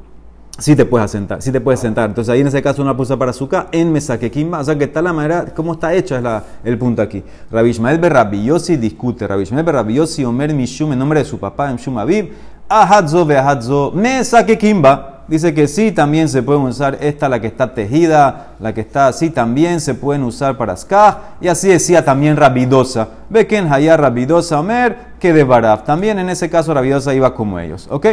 sí 0.57 0.75
te 0.75 0.85
puedes 0.85 1.11
sentar, 1.11 1.41
sí 1.41 1.51
te 1.51 1.61
puedes 1.61 1.79
sentar. 1.79 2.09
Entonces 2.09 2.31
ahí 2.31 2.41
en 2.41 2.47
ese 2.47 2.61
caso 2.61 2.81
una 2.81 2.95
pulsa 2.95 3.17
para 3.17 3.31
azúcar 3.31 3.67
en 3.71 3.91
mesaquequimba, 3.91 4.59
o 4.59 4.63
sea 4.63 4.77
que 4.77 4.85
está 4.85 5.01
la 5.01 5.13
manera, 5.13 5.45
cómo 5.55 5.73
está 5.73 5.93
hecha 5.93 6.17
es 6.17 6.23
la, 6.23 6.43
el 6.63 6.77
punto 6.77 7.01
aquí. 7.01 7.23
Rabbi 7.51 7.69
Ishmael 7.69 7.99
Berrabiosi 7.99 8.77
discute, 8.77 9.27
Rabbi 9.27 9.43
Ishmael 9.43 9.65
Berrabiosi 9.65 10.23
Omer 10.25 10.53
Mishum 10.53 10.93
en 10.93 10.99
nombre 10.99 11.19
de 11.19 11.25
su 11.25 11.39
papá, 11.39 11.71
Mishum 11.71 11.97
Aviv, 11.97 12.31
Ahadzo 12.69 13.25
Beahadzo, 13.25 13.91
Mesaquequimba. 13.93 15.14
Dice 15.27 15.55
que 15.55 15.67
sí, 15.67 15.91
también 15.91 16.29
se 16.29 16.43
pueden 16.43 16.61
usar 16.61 16.99
esta, 17.01 17.27
la 17.27 17.41
que 17.41 17.47
está 17.47 17.73
tejida, 17.73 18.53
la 18.59 18.73
que 18.75 18.81
está 18.81 19.07
así, 19.07 19.31
también 19.31 19.81
se 19.81 19.95
pueden 19.95 20.23
usar 20.23 20.55
para 20.55 20.77
ska. 20.77 21.19
Y 21.41 21.47
así 21.47 21.67
decía 21.67 22.05
también 22.05 22.37
Rabidosa. 22.37 23.07
Beken 23.29 23.71
Hayar 23.73 23.99
Rabidosa 23.99 24.59
Omer, 24.59 24.97
que 25.19 25.33
de 25.33 25.43
Baraf. 25.43 25.83
También 25.83 26.19
en 26.19 26.29
ese 26.29 26.47
caso 26.49 26.75
Rabidosa 26.75 27.15
iba 27.15 27.33
como 27.33 27.59
ellos. 27.59 27.87
¿Ok? 27.89 28.05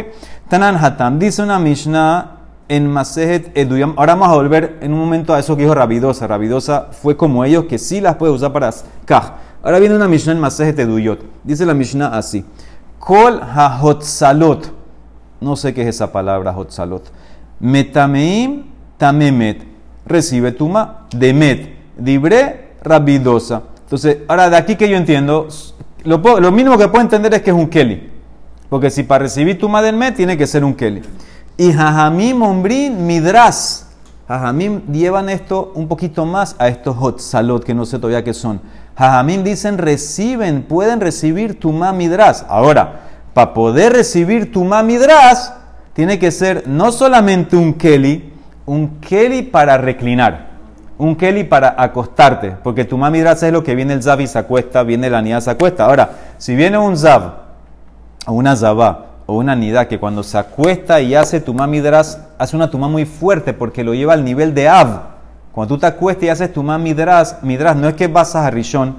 Tanan 0.49 0.75
Hatam, 0.83 1.19
dice 1.19 1.43
una 1.43 1.59
Mishnah 1.59 2.31
en 2.67 2.87
Masejet 2.87 3.55
Eduyam. 3.55 3.93
Ahora 3.95 4.15
vamos 4.15 4.29
a 4.29 4.33
volver 4.33 4.79
en 4.81 4.91
un 4.91 4.99
momento 4.99 5.35
a 5.35 5.39
eso 5.39 5.55
que 5.55 5.61
dijo 5.61 5.75
Rabidosa. 5.75 6.25
Rabidosa 6.25 6.87
fue 6.91 7.15
como 7.15 7.45
ellos, 7.45 7.65
que 7.65 7.77
sí 7.77 8.01
las 8.01 8.15
puede 8.15 8.33
usar 8.33 8.51
para 8.51 8.71
ska. 8.71 9.35
Ahora 9.61 9.77
viene 9.77 9.95
una 9.95 10.07
Mishnah 10.07 10.33
en 10.33 10.39
Masejet 10.39 10.79
Eduyot. 10.79 11.19
Dice 11.43 11.63
la 11.63 11.75
Mishnah 11.75 12.07
así. 12.07 12.43
Kol 12.97 13.39
salot 14.01 14.82
no 15.43 15.55
sé 15.55 15.73
qué 15.73 15.81
es 15.81 15.89
esa 15.89 16.11
palabra, 16.11 16.57
Hotzalot. 16.57 17.11
Metameim 17.59 18.63
tamemet. 18.97 19.63
Recibe 20.05 20.51
tuma 20.51 21.05
demet. 21.15 21.69
Dibre 21.97 22.75
rabidosa. 22.81 23.63
Entonces, 23.83 24.19
ahora 24.27 24.49
de 24.49 24.57
aquí 24.57 24.75
que 24.75 24.89
yo 24.89 24.97
entiendo, 24.97 25.47
lo, 26.03 26.51
mínimo 26.51 26.77
que 26.77 26.87
puedo 26.87 27.01
entender 27.03 27.33
es 27.33 27.41
que 27.41 27.51
es 27.51 27.55
un 27.55 27.67
keli. 27.67 28.09
Porque 28.69 28.89
si 28.89 29.03
para 29.03 29.23
recibir 29.23 29.59
tuma 29.59 29.81
del 29.81 29.95
met 29.95 30.15
tiene 30.15 30.37
que 30.37 30.47
ser 30.47 30.63
un 30.63 30.73
keli. 30.73 31.01
Y 31.57 31.71
jajamim 31.71 32.41
ombrin 32.41 33.05
midras. 33.05 33.87
Jajamim 34.27 34.81
llevan 34.91 35.29
esto 35.29 35.71
un 35.75 35.87
poquito 35.87 36.25
más 36.25 36.55
a 36.57 36.67
estos 36.69 36.95
hotzalot 36.99 37.63
que 37.63 37.73
no 37.73 37.85
sé 37.85 37.99
todavía 37.99 38.23
qué 38.23 38.33
son. 38.33 38.59
Jajamim 38.97 39.43
dicen 39.43 39.77
reciben, 39.77 40.63
pueden 40.63 40.99
recibir 40.99 41.59
tu 41.59 41.71
mamidras. 41.71 42.45
Ahora, 42.49 43.01
para 43.33 43.53
poder 43.53 43.93
recibir 43.93 44.51
tu 44.51 44.63
mamidras, 44.63 45.53
tiene 45.93 46.19
que 46.19 46.31
ser 46.31 46.67
no 46.67 46.91
solamente 46.91 47.55
un 47.55 47.73
keli, 47.73 48.33
un 48.65 48.99
keli 48.99 49.43
para 49.43 49.77
reclinar, 49.77 50.53
un 50.97 51.15
keli 51.15 51.43
para 51.43 51.75
acostarte, 51.77 52.55
porque 52.63 52.85
tu 52.85 52.97
mamidras 52.97 53.43
es 53.43 53.51
lo 53.51 53.63
que 53.63 53.75
viene 53.75 53.93
el 53.93 54.03
zav 54.03 54.21
y 54.21 54.27
se 54.27 54.39
acuesta, 54.39 54.83
viene 54.83 55.09
la 55.09 55.21
nida 55.21 55.41
se 55.41 55.51
acuesta. 55.51 55.85
Ahora, 55.85 56.11
si 56.37 56.55
viene 56.55 56.77
un 56.77 56.97
zav 56.97 57.33
o 58.25 58.33
una 58.33 58.55
zabá 58.55 59.07
o 59.25 59.37
una 59.37 59.55
nida 59.55 59.87
que 59.87 59.99
cuando 59.99 60.23
se 60.23 60.37
acuesta 60.37 61.01
y 61.01 61.15
hace 61.15 61.39
tu 61.39 61.53
mamidras, 61.53 62.19
hace 62.37 62.55
una 62.55 62.69
tuma 62.69 62.87
muy 62.87 63.05
fuerte 63.05 63.53
porque 63.53 63.83
lo 63.83 63.93
lleva 63.93 64.13
al 64.13 64.23
nivel 64.23 64.53
de 64.53 64.67
av. 64.67 65.13
Cuando 65.51 65.75
tú 65.75 65.79
te 65.79 65.87
acuestas 65.87 66.23
y 66.23 66.29
haces 66.29 66.51
tu 66.53 66.63
midras, 66.63 67.37
midras 67.43 67.75
no 67.75 67.87
es 67.87 67.95
que 67.95 68.07
vas 68.07 68.35
a 68.35 68.49
Rishon, 68.49 68.95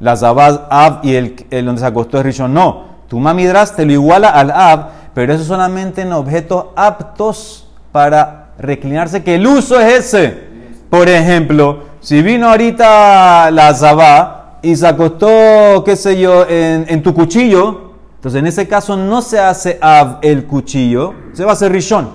la 0.00 0.16
zabad 0.16 0.66
av 0.68 1.00
y 1.04 1.14
el, 1.14 1.36
donde 1.64 1.80
se 1.80 1.86
acostó 1.86 2.18
es 2.18 2.24
Rishon, 2.24 2.52
no. 2.52 2.91
Tu 3.12 3.20
midras 3.20 3.76
te 3.76 3.84
lo 3.84 3.92
iguala 3.92 4.30
al 4.30 4.50
av, 4.50 4.86
pero 5.12 5.34
eso 5.34 5.44
solamente 5.44 6.00
en 6.00 6.14
objetos 6.14 6.68
aptos 6.74 7.68
para 7.92 8.54
reclinarse, 8.58 9.22
que 9.22 9.34
el 9.34 9.46
uso 9.46 9.78
es 9.78 10.06
ese. 10.06 10.44
Por 10.88 11.10
ejemplo, 11.10 11.80
si 12.00 12.22
vino 12.22 12.48
ahorita 12.48 13.50
la 13.50 13.74
zabá 13.74 14.60
y 14.62 14.74
se 14.74 14.86
acostó, 14.86 15.84
qué 15.84 15.94
sé 15.94 16.18
yo, 16.18 16.46
en, 16.48 16.86
en 16.88 17.02
tu 17.02 17.12
cuchillo, 17.12 17.92
entonces, 18.14 18.38
en 18.38 18.46
ese 18.46 18.66
caso 18.66 18.96
no 18.96 19.20
se 19.20 19.38
hace 19.38 19.76
ab 19.82 20.20
el 20.22 20.46
cuchillo, 20.46 21.12
se 21.34 21.44
va 21.44 21.50
a 21.50 21.52
hacer 21.52 21.70
rishon, 21.70 22.08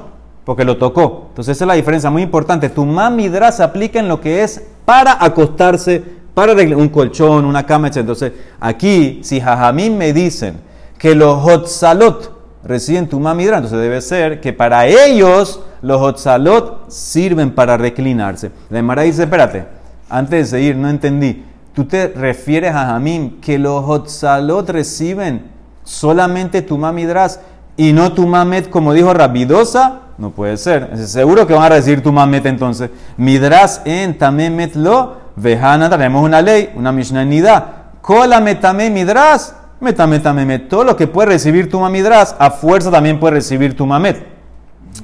porque 0.46 0.66
lo 0.66 0.78
tocó. 0.78 1.28
Entonces, 1.30 1.58
esa 1.58 1.66
es 1.66 1.68
la 1.68 1.74
diferencia 1.76 2.10
muy 2.10 2.24
importante. 2.24 2.70
Tu 2.70 2.84
mamidra 2.84 3.52
se 3.52 3.62
aplica 3.62 4.00
en 4.00 4.08
lo 4.08 4.20
que 4.20 4.42
es 4.42 4.64
para 4.84 5.24
acostarse, 5.24 6.04
para 6.34 6.54
un 6.54 6.90
colchón, 6.90 7.46
una 7.46 7.68
cama, 7.68 7.90
etc. 7.90 7.98
Entonces, 7.98 8.32
aquí, 8.60 9.20
si 9.22 9.40
jajamín 9.40 9.96
me 9.96 10.12
dicen 10.12 10.66
que 10.98 11.16
los 11.16 11.44
hotzalot 11.44 12.32
reciben 12.64 13.08
tu 13.08 13.20
mamidra, 13.20 13.58
entonces 13.58 13.80
debe 13.80 14.02
ser 14.02 14.42
que 14.42 14.54
para 14.54 14.88
ellos 14.88 15.62
los 15.82 16.02
hotzalot 16.02 16.90
sirven 16.90 17.52
para 17.52 17.78
reclinarse. 17.78 18.52
La 18.70 18.80
Emara 18.80 19.04
dice, 19.04 19.24
espérate, 19.24 19.66
antes 20.10 20.52
de 20.52 20.58
seguir, 20.58 20.76
no 20.76 20.90
entendí. 20.90 21.46
¿Tú 21.74 21.86
te 21.86 22.08
refieres 22.08 22.74
a 22.74 22.88
Jamín 22.88 23.40
que 23.40 23.60
los 23.60 23.84
hotzalot 23.86 24.70
reciben 24.70 25.52
solamente 25.84 26.62
tu 26.62 26.78
mamidras 26.78 27.40
y 27.78 27.94
no 27.94 28.12
tu 28.12 28.26
mamet, 28.26 28.70
como 28.70 28.94
dijo 28.94 29.14
Rabidosa, 29.14 30.00
no 30.18 30.32
puede 30.32 30.58
ser. 30.58 30.98
Seguro 31.08 31.46
que 31.46 31.54
van 31.54 31.72
a 31.72 31.76
decir 31.76 32.02
tu 32.02 32.12
mamet 32.12 32.46
entonces. 32.48 32.90
Midras 33.18 33.82
en 33.86 34.18
tamemet 34.18 34.76
lo, 34.76 35.18
vejana, 35.36 35.90
tenemos 35.90 36.24
una 36.24 36.42
ley, 36.42 36.72
una 36.76 36.92
mishnah 36.92 37.24
nida. 37.24 37.92
Kola 38.02 38.40
metame 38.40 38.90
midras, 38.90 39.54
metame 39.80 40.20
tamemet. 40.20 40.70
Todo 40.70 40.84
lo 40.84 40.96
que 40.96 41.08
puede 41.08 41.30
recibir 41.30 41.70
tu 41.70 41.80
mamidras, 41.80 42.36
a 42.40 42.52
fuerza 42.52 42.92
también 42.92 43.20
puede 43.20 43.36
recibir 43.36 43.76
tu 43.76 43.86
mamet. 43.86 44.26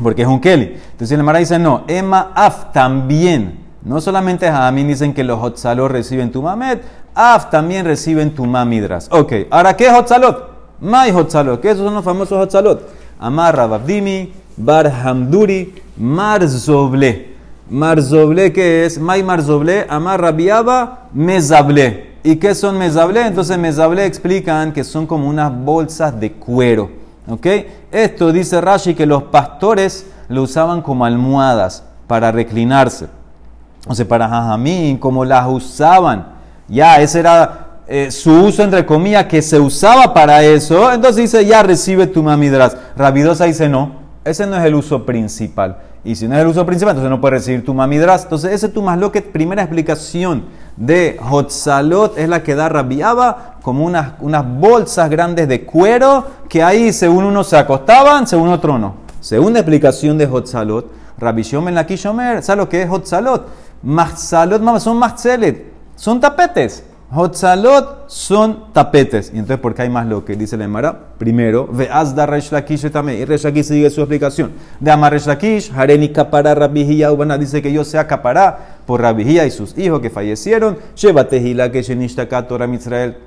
Porque 0.02 0.24
es 0.24 0.28
un 0.28 0.40
keli. 0.40 0.78
Entonces 0.92 1.12
el 1.12 1.24
Mara 1.24 1.40
dice, 1.40 1.60
no, 1.60 1.84
Emma 1.88 2.32
af 2.36 2.72
también. 2.72 3.60
No 3.84 4.00
solamente 4.00 4.50
mí 4.72 4.84
dicen 4.84 5.14
que 5.14 5.24
los 5.24 5.40
hotzalos 5.42 5.92
reciben 5.92 6.32
tu 6.32 6.42
mamet, 6.42 6.82
af 7.14 7.50
también 7.50 7.86
reciben 7.86 8.34
tu 8.34 8.46
mamidras. 8.46 9.10
Ok, 9.12 9.34
ahora 9.52 9.76
¿qué 9.76 9.88
es 9.88 9.94
hotzalot? 9.94 10.54
Mai 10.80 11.12
Hotzalot, 11.12 11.62
que 11.62 11.72
esos 11.72 11.86
son 11.86 11.94
los 11.94 12.04
famosos 12.04 12.38
Hotzalot. 12.38 12.90
Amar 13.20 13.56
Rababdimi, 13.56 14.34
Bar 14.58 14.88
Hamduri, 14.88 15.74
Marzoble. 15.98 17.34
Marzoble, 17.70 18.52
¿qué 18.52 18.86
es? 18.86 19.00
Mai 19.00 19.24
Marzoble, 19.24 19.86
Amar 19.90 20.22
Rabiaba, 20.22 21.08
Mezable. 21.14 22.13
¿Y 22.24 22.38
qué 22.38 22.56
son 22.56 22.78
Mezable? 22.78 23.26
Entonces 23.28 23.58
Mezable 23.58 24.06
explican 24.06 24.72
que 24.72 24.84
son 24.84 25.06
como 25.06 25.28
unas 25.28 25.54
bolsas 25.54 26.18
de 26.20 26.32
cuero. 26.32 26.90
¿Ok? 27.28 27.46
Esto 27.92 28.32
dice 28.32 28.62
Rashi 28.62 28.96
que 28.96 29.06
los 29.06 29.24
pastores 29.24 30.08
lo 30.30 30.44
usaban 30.44 30.82
como 30.82 31.06
almohadas 31.06 31.84
para 32.08 32.32
reclinarse. 32.32 33.08
O 33.88 33.94
sea, 33.94 34.08
para 34.08 34.30
Jajamín, 34.30 34.98
como 34.98 35.26
las 35.26 35.48
usaban. 35.48 36.28
Ya, 36.70 37.02
ese 37.02 37.20
era 37.20 37.64
eh, 37.88 38.12
su 38.12 38.32
uso 38.32 38.64
entre 38.64 38.86
comillas 38.86 39.26
que 39.26 39.42
se 39.42 39.60
usaba 39.60 40.14
para 40.14 40.42
eso, 40.42 40.90
entonces 40.92 41.18
dice 41.18 41.46
ya 41.46 41.62
recibe 41.64 42.08
tu 42.08 42.24
mamidras. 42.24 42.78
Rabidosa 42.96 43.46
dice 43.46 43.68
no, 43.68 43.92
ese 44.24 44.48
no 44.48 44.56
es 44.56 44.64
el 44.64 44.76
uso 44.76 45.06
principal. 45.06 45.78
Y 46.06 46.16
si 46.16 46.28
no 46.28 46.36
es 46.36 46.42
el 46.42 46.48
uso 46.48 46.66
principal, 46.66 46.92
entonces 46.92 47.10
no 47.10 47.20
puede 47.20 47.36
recibir 47.36 47.64
tu 47.64 47.74
mamidras. 47.74 48.24
Entonces 48.24 48.52
ese 48.52 48.70
tu 48.70 48.84
que 49.12 49.22
primera 49.22 49.64
explicación 49.64 50.46
de 50.76 51.20
Hotzalot 51.30 52.18
es 52.18 52.28
la 52.28 52.44
que 52.44 52.56
da 52.56 52.70
Rabiaba 52.70 53.56
como 53.62 53.86
unas, 53.86 54.14
unas 54.20 54.46
bolsas 54.46 55.10
grandes 55.10 55.48
de 55.48 55.66
cuero 55.66 56.26
que 56.50 56.64
ahí 56.64 56.92
según 56.92 57.26
uno 57.26 57.44
se 57.44 57.58
acostaban, 57.58 58.28
según 58.28 58.50
otro 58.50 58.78
no. 58.78 58.96
Segunda 59.20 59.60
explicación 59.60 60.18
de 60.18 60.26
Hotzalot, 60.26 60.92
Rabbi 61.18 61.44
Shomer 61.44 61.74
Lakishomer, 61.74 62.44
¿sabes 62.44 62.58
lo 62.58 62.70
que 62.70 62.82
es 62.82 62.90
Hotzalot? 62.90 63.48
Mahzalot, 63.84 64.80
son 64.80 64.98
mahzelet, 64.98 65.72
son 65.96 66.20
tapetes. 66.20 66.84
Hotzalot 67.16 68.06
son 68.08 68.74
tapetes. 68.74 69.32
Y 69.34 69.38
entonces, 69.38 69.60
¿por 69.60 69.76
qué 69.76 69.84
hay 69.84 69.90
más 69.90 70.08
lo 70.08 70.26
que 70.26 70.36
dice 70.36 70.58
la 70.58 70.66
Emara? 70.66 70.98
Primero, 71.18 71.68
veaz 71.72 72.16
da 72.16 72.26
Resh 72.26 72.50
también. 72.92 73.22
Y 73.22 73.26
Resh 73.26 73.44
Lakish 73.44 73.66
sigue 73.66 73.90
su 73.90 74.02
explicación. 74.02 74.52
De 74.80 74.90
Amar 74.90 75.16
Hareni 75.76 76.10
Kapara 76.10 76.56
Ubana 77.12 77.38
dice 77.38 77.62
que 77.62 77.72
yo 77.72 77.84
sea 77.84 78.08
Kapara 78.08 78.80
por 78.88 79.02
Rabihia 79.02 79.46
y 79.46 79.52
sus 79.52 79.78
hijos 79.78 80.02
que 80.02 80.10
fallecieron. 80.10 80.78
Hila 80.96 81.72
que 81.72 81.84
Shenishtakat 81.84 82.48
Torah 82.48 82.68
Israel. 82.74 83.18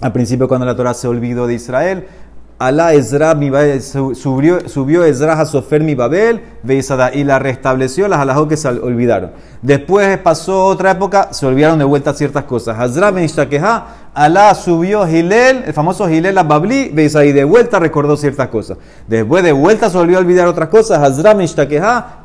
Al 0.00 0.12
principio, 0.12 0.46
cuando 0.46 0.64
la 0.66 0.76
Torah 0.76 0.94
se 0.94 1.08
olvidó 1.08 1.46
de 1.46 1.54
Israel, 1.54 2.06
Alá 2.58 2.92
Ezra 2.92 3.38
subió, 4.14 4.68
subió 4.68 5.04
Ezra 5.04 5.40
a 5.40 5.46
Sofer 5.46 5.80
mi 5.80 5.94
Babel, 5.94 6.42
y 7.14 7.24
la 7.24 7.38
restableció 7.38 8.08
las 8.08 8.18
alajó 8.18 8.48
que 8.48 8.56
se 8.56 8.66
olvidaron. 8.66 9.30
Después 9.62 10.18
pasó 10.18 10.64
otra 10.64 10.90
época, 10.90 11.32
se 11.32 11.46
olvidaron 11.46 11.78
de 11.78 11.84
vuelta 11.84 12.12
ciertas 12.14 12.44
cosas. 12.44 12.76
Hazra 12.76 13.12
ben 13.12 13.28
Alá 14.18 14.52
subió 14.56 15.06
Gilel, 15.06 15.62
el 15.64 15.72
famoso 15.72 16.08
Gilel 16.08 16.36
a 16.38 16.42
Babli, 16.42 16.92
y 16.92 17.32
de 17.32 17.44
vuelta 17.44 17.78
recordó 17.78 18.16
ciertas 18.16 18.48
cosas. 18.48 18.76
Después 19.06 19.44
de 19.44 19.52
vuelta 19.52 19.88
se 19.88 19.96
volvió 19.96 20.18
a 20.18 20.20
olvidar 20.20 20.48
otras 20.48 20.70
cosas. 20.70 20.98
Hazra 20.98 21.34
ben 21.34 21.46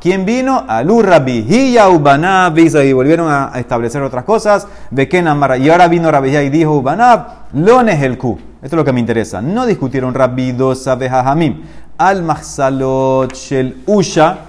¿quién 0.02 0.26
vino? 0.26 0.66
Alú 0.68 1.04
Rabbi, 1.04 1.46
Hiya 1.48 1.90
Ubanab, 1.90 2.58
y 2.58 2.94
volvieron 2.94 3.32
a 3.32 3.52
establecer 3.58 4.02
otras 4.02 4.24
cosas. 4.24 4.66
y 4.92 5.70
ahora 5.70 5.88
vino 5.88 6.10
Rabbi 6.10 6.36
y 6.36 6.50
dijo 6.50 6.72
Ubanab, 6.72 7.28
Lones 7.54 8.02
el 8.02 8.18
Ku. 8.18 8.40
Esto 8.56 8.76
es 8.76 8.78
lo 8.78 8.84
que 8.84 8.92
me 8.92 9.00
interesa. 9.00 9.40
No 9.40 9.68
discutieron 9.68 10.16
Rabbi 10.16 10.54
Dosa 10.54 10.98
Hamim. 11.30 11.62
Al 12.00 12.24
Mahsalot 12.24 13.36
Shel 13.36 13.84
Usha 13.86 14.40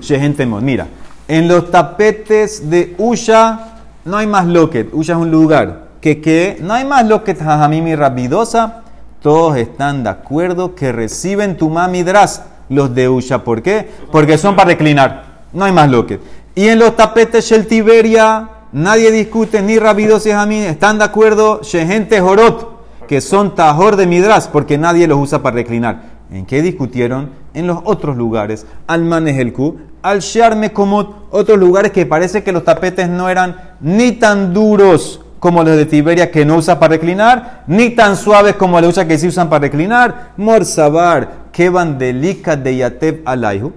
Shehentemot. 0.00 0.62
Mira, 0.62 0.86
en 1.28 1.48
los 1.48 1.70
tapetes 1.70 2.70
de 2.70 2.94
Usha 2.96 3.74
no 4.06 4.16
hay 4.16 4.26
más 4.26 4.46
loquet. 4.46 4.88
Usha 4.94 5.12
es 5.12 5.18
un 5.18 5.30
lugar. 5.30 5.83
Que, 6.04 6.20
que 6.20 6.58
no 6.60 6.74
hay 6.74 6.84
más 6.84 7.08
loquet 7.08 7.42
Jajamim 7.42 7.86
y 7.86 7.96
Rabbi 7.96 8.28
Dosa. 8.28 8.82
Todos 9.22 9.56
están 9.56 10.04
de 10.04 10.10
acuerdo 10.10 10.74
que 10.74 10.92
reciben 10.92 11.56
tu 11.56 11.70
mamidras 11.70 12.42
los 12.68 12.94
de 12.94 13.08
Usha. 13.08 13.42
¿Por 13.42 13.62
qué? 13.62 13.88
Porque 14.12 14.36
son 14.36 14.54
para 14.54 14.68
reclinar. 14.68 15.46
No 15.54 15.64
hay 15.64 15.72
más 15.72 15.88
loquet. 15.88 16.20
Y 16.54 16.68
en 16.68 16.78
los 16.78 16.94
tapetes 16.94 17.46
Shel 17.46 17.66
Tiberia 17.66 18.50
nadie 18.72 19.10
discute, 19.12 19.62
ni 19.62 19.78
Rabbi 19.78 20.04
Dosa 20.04 20.28
y 20.28 20.32
Jamim. 20.32 20.64
Están 20.64 20.98
de 20.98 21.04
acuerdo 21.04 21.62
Shehente 21.62 22.20
Jorot 22.20 23.06
que 23.08 23.22
son 23.22 23.54
tajor 23.54 23.96
de 23.96 24.06
midras, 24.06 24.46
porque 24.46 24.76
nadie 24.76 25.06
los 25.06 25.18
usa 25.18 25.42
para 25.42 25.56
reclinar. 25.56 26.02
¿En 26.30 26.44
qué 26.44 26.60
discutieron? 26.60 27.30
En 27.54 27.66
los 27.66 27.78
otros 27.84 28.18
lugares. 28.18 28.66
Al 28.88 29.06
Manejelku, 29.06 29.78
al 30.02 30.20
Sharme 30.20 30.70
como 30.70 31.28
otros 31.30 31.58
lugares 31.58 31.92
que 31.92 32.04
parece 32.04 32.42
que 32.42 32.52
los 32.52 32.62
tapetes 32.62 33.08
no 33.08 33.30
eran 33.30 33.76
ni 33.80 34.12
tan 34.12 34.52
duros 34.52 35.23
como 35.44 35.62
los 35.62 35.76
de 35.76 35.84
Tiberia 35.84 36.30
que 36.30 36.46
no 36.46 36.56
usa 36.56 36.80
para 36.80 36.92
reclinar, 36.92 37.64
ni 37.66 37.90
tan 37.90 38.16
suaves 38.16 38.54
como 38.54 38.80
los 38.80 38.98
que 38.98 39.18
sí 39.18 39.28
usan 39.28 39.50
para 39.50 39.60
reclinar. 39.60 40.32
Morsabar, 40.38 41.50
que 41.52 41.68
van 41.68 41.98
delica 41.98 42.56
de 42.56 42.78
Yateb 42.78 43.20
alaihu. 43.26 43.70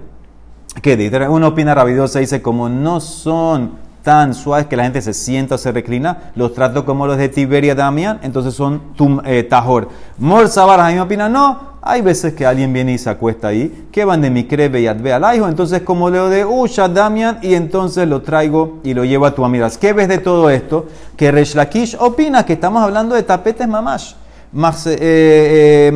Que 0.80 1.26
una 1.28 1.48
opina 1.48 1.74
rabidosa 1.74 2.20
dice 2.20 2.40
como 2.40 2.70
no 2.70 3.00
son 3.00 3.72
tan 4.08 4.32
suaves 4.32 4.64
que 4.64 4.74
la 4.74 4.84
gente 4.84 5.02
se 5.02 5.12
sienta 5.12 5.56
o 5.56 5.58
se 5.58 5.70
reclina, 5.70 6.32
los 6.34 6.54
trato 6.54 6.86
como 6.86 7.06
los 7.06 7.18
de 7.18 7.28
Tiberia 7.28 7.74
Damian, 7.74 8.20
entonces 8.22 8.54
son 8.54 8.94
tum, 8.96 9.20
eh, 9.22 9.42
tajor. 9.42 9.90
Mor 10.16 10.48
Sabar, 10.48 10.80
a 10.80 10.88
mí 10.88 10.94
me 10.94 11.02
opina, 11.02 11.28
no, 11.28 11.74
hay 11.82 12.00
veces 12.00 12.32
que 12.32 12.46
alguien 12.46 12.72
viene 12.72 12.94
y 12.94 12.98
se 12.98 13.10
acuesta 13.10 13.48
ahí, 13.48 13.86
que 13.92 14.06
van 14.06 14.22
de 14.22 14.30
mi 14.30 14.44
crebe 14.44 14.80
y 14.80 14.86
adve 14.86 15.12
al 15.12 15.36
hijo, 15.36 15.46
entonces 15.46 15.82
como 15.82 16.08
leo 16.08 16.30
de 16.30 16.46
Usha 16.46 16.88
Damian 16.88 17.40
y 17.42 17.52
entonces 17.52 18.08
lo 18.08 18.22
traigo 18.22 18.78
y 18.82 18.94
lo 18.94 19.04
llevo 19.04 19.26
a 19.26 19.34
tu 19.34 19.44
amigas. 19.44 19.76
¿Qué 19.76 19.92
ves 19.92 20.08
de 20.08 20.16
todo 20.16 20.48
esto? 20.48 20.86
Que 21.14 21.30
Resh 21.30 21.54
Lakish 21.54 21.94
opina 22.00 22.46
que 22.46 22.54
estamos 22.54 22.82
hablando 22.82 23.14
de 23.14 23.24
tapetes 23.24 23.68
mamash. 23.68 24.14
Marcelot, 24.52 25.02
eh, 25.02 25.92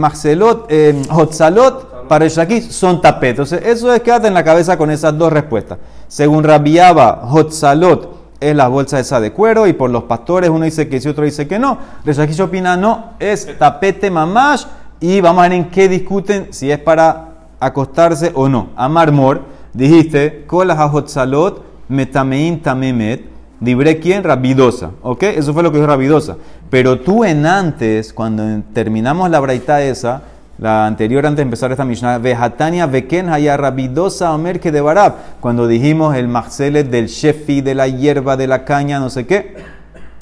eh, 0.68 1.02
Hotzalot, 1.08 1.91
para 2.12 2.28
Shakish 2.28 2.68
son 2.68 3.00
tapetes. 3.00 3.50
Entonces, 3.50 3.62
eso 3.64 3.90
es 3.90 4.02
quédate 4.02 4.28
en 4.28 4.34
la 4.34 4.44
cabeza 4.44 4.76
con 4.76 4.90
esas 4.90 5.16
dos 5.16 5.32
respuestas. 5.32 5.78
Según 6.08 6.44
Rabiaba, 6.44 7.26
Hotzalot 7.26 8.34
es 8.38 8.54
la 8.54 8.68
bolsa 8.68 9.00
esa 9.00 9.18
de 9.18 9.32
cuero 9.32 9.66
y 9.66 9.72
por 9.72 9.88
los 9.88 10.02
pastores 10.02 10.50
uno 10.50 10.66
dice 10.66 10.90
que 10.90 11.00
sí, 11.00 11.08
otro 11.08 11.24
dice 11.24 11.48
que 11.48 11.58
no. 11.58 11.78
Reshakish 12.04 12.38
opina 12.42 12.76
no, 12.76 13.14
es 13.18 13.56
tapete 13.58 14.10
mamash 14.10 14.64
y 15.00 15.22
vamos 15.22 15.38
a 15.42 15.48
ver 15.48 15.52
en 15.56 15.70
qué 15.70 15.88
discuten 15.88 16.48
si 16.50 16.70
es 16.70 16.78
para 16.78 17.28
acostarse 17.58 18.30
o 18.34 18.46
no. 18.46 18.68
Amar 18.76 19.10
Mor, 19.10 19.40
dijiste, 19.72 20.44
Kola 20.46 20.74
Hotzalot 20.84 21.64
metamein 21.88 22.60
tamemet. 22.60 23.24
Libre 23.62 24.00
quién? 24.00 24.22
Rabidosa. 24.22 24.90
¿Ok? 25.00 25.22
Eso 25.22 25.54
fue 25.54 25.62
lo 25.62 25.72
que 25.72 25.78
dijo 25.78 25.86
Rabidosa. 25.86 26.36
Pero 26.68 27.00
tú 27.00 27.24
en 27.24 27.46
antes, 27.46 28.12
cuando 28.12 28.44
terminamos 28.74 29.30
la 29.30 29.40
braita 29.40 29.80
esa, 29.80 30.24
la 30.58 30.86
anterior 30.86 31.24
antes 31.26 31.38
de 31.38 31.42
empezar 31.42 31.72
esta 31.72 31.84
Mishnah, 31.84 32.18
Vejatania 32.18 32.86
Veken 32.86 33.30
Haya 33.30 33.56
Rabidosa 33.56 34.32
Omer 34.32 34.60
que 34.60 34.70
de 34.70 34.80
Barab, 34.80 35.14
cuando 35.40 35.66
dijimos 35.66 36.14
el 36.14 36.28
Marcelet 36.28 36.88
del 36.88 37.06
Shefi, 37.06 37.62
de 37.62 37.74
la 37.74 37.88
hierba, 37.88 38.36
de 38.36 38.46
la 38.46 38.64
caña, 38.64 39.00
no 39.00 39.10
sé 39.10 39.26
qué, 39.26 39.56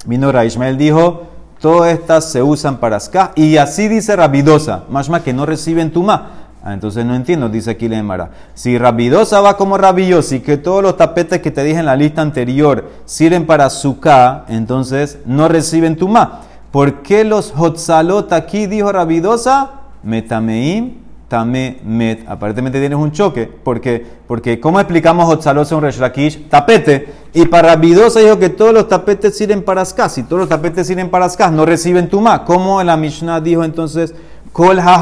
vino 0.06 0.32
Raishmael 0.32 0.78
dijo, 0.78 1.25
todas 1.60 1.92
estas 1.92 2.30
se 2.30 2.42
usan 2.42 2.78
para 2.78 3.00
ska, 3.00 3.32
y 3.34 3.56
así 3.56 3.88
dice 3.88 4.16
Rabidosa, 4.16 4.84
más 4.88 5.10
que 5.20 5.32
no 5.32 5.46
reciben 5.46 5.90
tuma. 5.90 6.37
Ah, 6.62 6.75
entonces 6.75 7.06
no 7.06 7.14
entiendo, 7.14 7.49
dice 7.49 7.70
aquí 7.70 7.88
Lemara. 7.88 8.30
Si 8.52 8.76
Rabidosa 8.76 9.40
va 9.40 9.56
como 9.56 9.78
Rabillosi, 9.78 10.40
que 10.40 10.58
todos 10.58 10.82
los 10.82 10.99
tapetes 10.99 11.40
que 11.40 11.50
te 11.50 11.64
dije 11.64 11.78
en 11.78 11.87
la 11.87 11.96
lista 11.96 12.20
anterior 12.20 12.90
sirven 13.06 13.46
para 13.46 13.70
suká, 13.70 14.44
entonces 14.46 15.18
no 15.25 15.49
reciben 15.49 15.96
tumá. 15.96 16.42
¿Por 16.70 17.00
qué 17.00 17.25
los 17.25 17.54
hotzalot 17.56 18.30
aquí 18.34 18.66
dijo 18.66 18.92
Rabidosa? 18.92 19.79
Metameim, 20.02 20.95
tame 21.28 21.78
met. 21.85 22.28
Aparentemente 22.28 22.80
tienes 22.80 22.99
un 22.99 23.12
choque. 23.12 23.47
¿Por 23.47 23.80
qué? 23.80 24.04
Porque 24.26 24.59
¿cómo 24.59 24.80
explicamos 24.80 25.28
hotzalot 25.28 25.71
un 25.73 25.83
reshlakish? 25.83 26.49
Tapete. 26.49 27.12
Y 27.33 27.47
para 27.47 27.69
Rabidosa 27.69 28.21
dijo 28.21 28.38
que 28.38 28.49
todos 28.49 28.75
los 28.75 28.88
tapetes 28.88 29.37
sirven 29.37 29.62
para 29.62 29.85
ska. 29.85 30.09
Si 30.09 30.25
todos 30.25 30.40
los 30.40 30.49
tapetes 30.49 30.87
sirven 30.87 31.11
para 31.11 31.28
ska, 31.28 31.50
no 31.50 31.64
reciben 31.64 32.09
tumá. 32.09 32.45
¿Cómo 32.45 32.83
la 32.83 32.97
Mishnah 32.97 33.40
dijo 33.40 33.62
entonces? 33.62 34.14
Kol 34.52 34.80
ha 34.80 35.00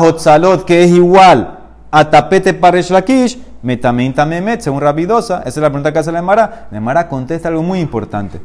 que 0.66 0.84
es 0.84 0.90
igual 0.90 1.58
a 1.90 2.10
tapete 2.10 2.52
paresh 2.52 2.90
lakish, 2.90 3.38
metamin 3.62 4.12
tamemet, 4.12 4.60
según 4.60 4.80
Rabidosa. 4.80 5.40
Esa 5.40 5.48
es 5.48 5.56
la 5.56 5.70
pregunta 5.70 5.92
que 5.92 5.98
hace 5.98 6.12
la 6.12 6.18
Emara. 6.18 6.68
La 6.70 6.78
Emara 6.78 7.08
contesta 7.08 7.48
algo 7.48 7.62
muy 7.62 7.80
importante. 7.80 8.40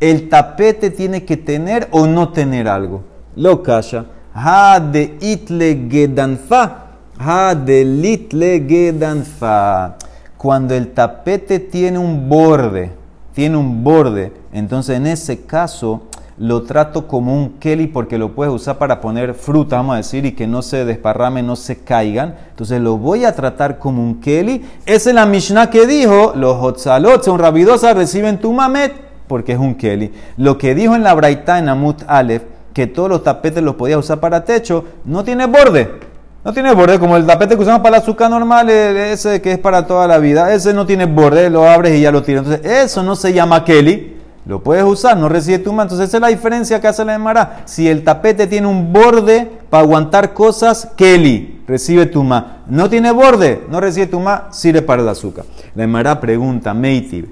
¿El 0.00 0.28
tapete 0.28 0.90
tiene 0.90 1.24
que 1.24 1.36
tener 1.36 1.88
o 1.90 2.06
no 2.06 2.30
tener 2.30 2.68
algo? 2.68 3.02
Lo 3.36 3.62
calla. 3.62 4.06
Ha 4.40 4.78
de 4.78 5.16
itle 5.20 5.88
gedanfa. 5.90 6.84
Ha 7.18 7.56
de 7.56 7.84
litle 7.84 8.64
gedanfa. 8.68 9.96
Cuando 10.36 10.74
el 10.74 10.92
tapete 10.92 11.58
tiene 11.58 11.98
un 11.98 12.28
borde, 12.28 12.92
tiene 13.34 13.56
un 13.56 13.82
borde, 13.82 14.32
entonces 14.52 14.96
en 14.96 15.08
ese 15.08 15.40
caso 15.40 16.02
lo 16.38 16.62
trato 16.62 17.08
como 17.08 17.34
un 17.34 17.54
keli 17.58 17.88
porque 17.88 18.16
lo 18.16 18.32
puedes 18.36 18.54
usar 18.54 18.78
para 18.78 19.00
poner 19.00 19.34
fruta, 19.34 19.78
vamos 19.78 19.94
a 19.94 19.96
decir, 19.96 20.24
y 20.24 20.32
que 20.32 20.46
no 20.46 20.62
se 20.62 20.84
desparrame, 20.84 21.42
no 21.42 21.56
se 21.56 21.78
caigan. 21.78 22.36
Entonces 22.50 22.80
lo 22.80 22.96
voy 22.96 23.24
a 23.24 23.34
tratar 23.34 23.80
como 23.80 24.00
un 24.04 24.20
keli. 24.20 24.64
Esa 24.86 25.10
es 25.10 25.14
la 25.16 25.26
Mishnah 25.26 25.68
que 25.68 25.84
dijo, 25.88 26.34
los 26.36 26.62
hotzalot, 26.62 27.26
un 27.26 27.40
rabidosa, 27.40 27.92
reciben 27.92 28.38
tu 28.38 28.52
mamet 28.52 28.92
porque 29.26 29.54
es 29.54 29.58
un 29.58 29.74
keli. 29.74 30.12
Lo 30.36 30.56
que 30.56 30.76
dijo 30.76 30.94
en 30.94 31.02
la 31.02 31.14
Braita 31.14 31.58
en 31.58 31.68
Amut 31.68 32.02
Aleph, 32.06 32.44
que 32.78 32.86
todos 32.86 33.08
los 33.08 33.24
tapetes 33.24 33.60
los 33.60 33.74
podías 33.74 33.98
usar 33.98 34.20
para 34.20 34.44
techo, 34.44 34.84
no 35.04 35.24
tiene 35.24 35.46
borde. 35.46 35.98
No 36.44 36.52
tiene 36.52 36.72
borde, 36.72 37.00
como 37.00 37.16
el 37.16 37.26
tapete 37.26 37.56
que 37.56 37.62
usamos 37.62 37.80
para 37.80 37.96
la 37.96 37.96
azúcar 37.96 38.30
normal, 38.30 38.70
ese 38.70 39.42
que 39.42 39.50
es 39.50 39.58
para 39.58 39.84
toda 39.84 40.06
la 40.06 40.18
vida, 40.18 40.54
ese 40.54 40.72
no 40.72 40.86
tiene 40.86 41.06
borde, 41.06 41.50
lo 41.50 41.68
abres 41.68 41.96
y 41.96 42.02
ya 42.02 42.12
lo 42.12 42.22
tiras. 42.22 42.44
Entonces, 42.44 42.70
eso 42.84 43.02
no 43.02 43.16
se 43.16 43.32
llama 43.32 43.64
Kelly, 43.64 44.16
lo 44.46 44.62
puedes 44.62 44.84
usar, 44.84 45.16
no 45.16 45.28
recibe 45.28 45.58
tuma. 45.58 45.82
Entonces, 45.82 46.06
esa 46.06 46.18
es 46.18 46.20
la 46.20 46.28
diferencia 46.28 46.80
que 46.80 46.86
hace 46.86 47.04
la 47.04 47.16
Emara. 47.16 47.62
Si 47.64 47.88
el 47.88 48.04
tapete 48.04 48.46
tiene 48.46 48.68
un 48.68 48.92
borde 48.92 49.50
para 49.68 49.82
aguantar 49.82 50.32
cosas, 50.32 50.88
Kelly 50.96 51.64
recibe 51.66 52.06
tuma. 52.06 52.58
No 52.68 52.88
tiene 52.88 53.10
borde, 53.10 53.64
no 53.68 53.80
recibe 53.80 54.06
tuma, 54.06 54.46
sirve 54.52 54.82
para 54.82 55.02
el 55.02 55.08
azúcar. 55.08 55.46
La 55.74 55.82
Emara 55.82 56.20
pregunta, 56.20 56.72
Meitiv, 56.74 57.28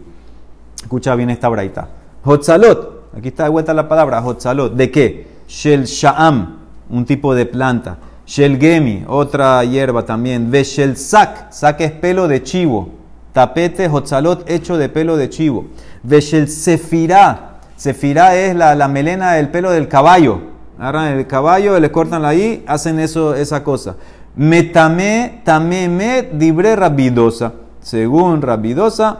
escucha 0.83 1.15
bien 1.15 1.31
esta 1.31 1.49
braita. 1.49 1.87
Hotzalot, 2.25 3.11
aquí 3.17 3.29
está 3.29 3.45
de 3.45 3.51
vuelta 3.51 3.73
la 3.73 3.87
palabra, 3.87 4.21
Hotzalot, 4.27 4.75
¿de 4.75 4.91
qué? 4.91 5.36
Shel 5.49 5.85
Sha'am, 5.87 6.57
un 6.91 7.05
tipo 7.05 7.35
de 7.35 7.47
planta. 7.47 7.99
Shel 8.27 8.59
Gemi, 8.59 9.05
otra 9.07 9.65
hierba 9.65 10.05
también. 10.05 10.51
Ve 10.51 10.65
Shel 10.65 10.97
Sak, 10.97 11.53
Sak 11.53 11.81
es 11.81 11.93
pelo 11.93 12.27
de 12.29 12.43
chivo. 12.43 12.91
Tapete, 13.33 13.87
Hotzalot 13.87 14.51
hecho 14.51 14.79
de 14.79 14.89
pelo 14.89 15.17
de 15.17 15.29
chivo. 15.29 15.67
Veshel 16.03 16.49
Sefirá. 16.49 17.59
Sefirá 17.77 18.35
es 18.35 18.57
la, 18.57 18.89
melena 18.89 19.35
del 19.35 19.51
pelo 19.51 19.71
del 19.71 19.89
caballo. 19.89 20.41
Agarran 20.79 21.19
el 21.19 21.27
caballo, 21.27 21.79
le 21.79 21.91
cortan 21.91 22.25
ahí, 22.25 22.65
hacen 22.67 22.99
eso, 22.99 23.35
esa 23.35 23.63
cosa. 23.63 23.97
Metame, 24.37 25.43
tameme, 25.45 26.31
dibre 26.33 26.77
rabidosa. 26.77 27.53
Según 27.81 28.41
rabidosa, 28.41 29.19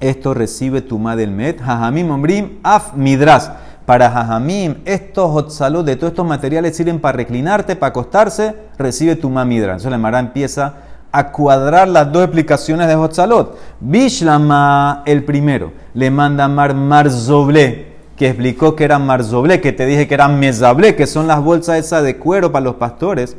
esto 0.00 0.34
recibe 0.34 0.82
tuma 0.82 1.16
del 1.16 1.30
met. 1.30 1.60
Jajamim 1.60 2.10
ombrim 2.10 2.58
af 2.62 2.94
midras. 2.94 3.50
Para 3.86 4.10
Jajamim, 4.10 4.76
estos 4.86 5.30
hotzalot 5.30 5.84
de 5.84 5.96
todos 5.96 6.12
estos 6.12 6.26
materiales 6.26 6.76
sirven 6.76 7.00
para 7.00 7.18
reclinarte, 7.18 7.76
para 7.76 7.90
acostarse, 7.90 8.54
recibe 8.78 9.16
tuma 9.16 9.44
midras. 9.44 9.72
Entonces 9.72 9.90
la 9.90 9.98
Mara 9.98 10.18
empieza 10.20 10.74
a 11.12 11.30
cuadrar 11.30 11.86
las 11.86 12.10
dos 12.10 12.24
explicaciones 12.24 12.88
de 12.88 12.96
Hotzalot. 12.96 13.56
Bishlama, 13.78 15.02
el 15.06 15.22
primero, 15.22 15.72
le 15.92 16.10
manda 16.10 16.48
Mar 16.48 16.74
Marzoble, 16.74 17.92
que 18.16 18.28
explicó 18.30 18.74
que 18.74 18.82
era 18.82 18.98
Marzoble, 18.98 19.60
que 19.60 19.72
te 19.72 19.86
dije 19.86 20.08
que 20.08 20.14
era 20.14 20.26
Mezable, 20.26 20.96
que 20.96 21.06
son 21.06 21.28
las 21.28 21.40
bolsas 21.40 21.78
esas 21.78 22.02
de 22.02 22.16
cuero 22.16 22.50
para 22.50 22.64
los 22.64 22.74
pastores. 22.76 23.36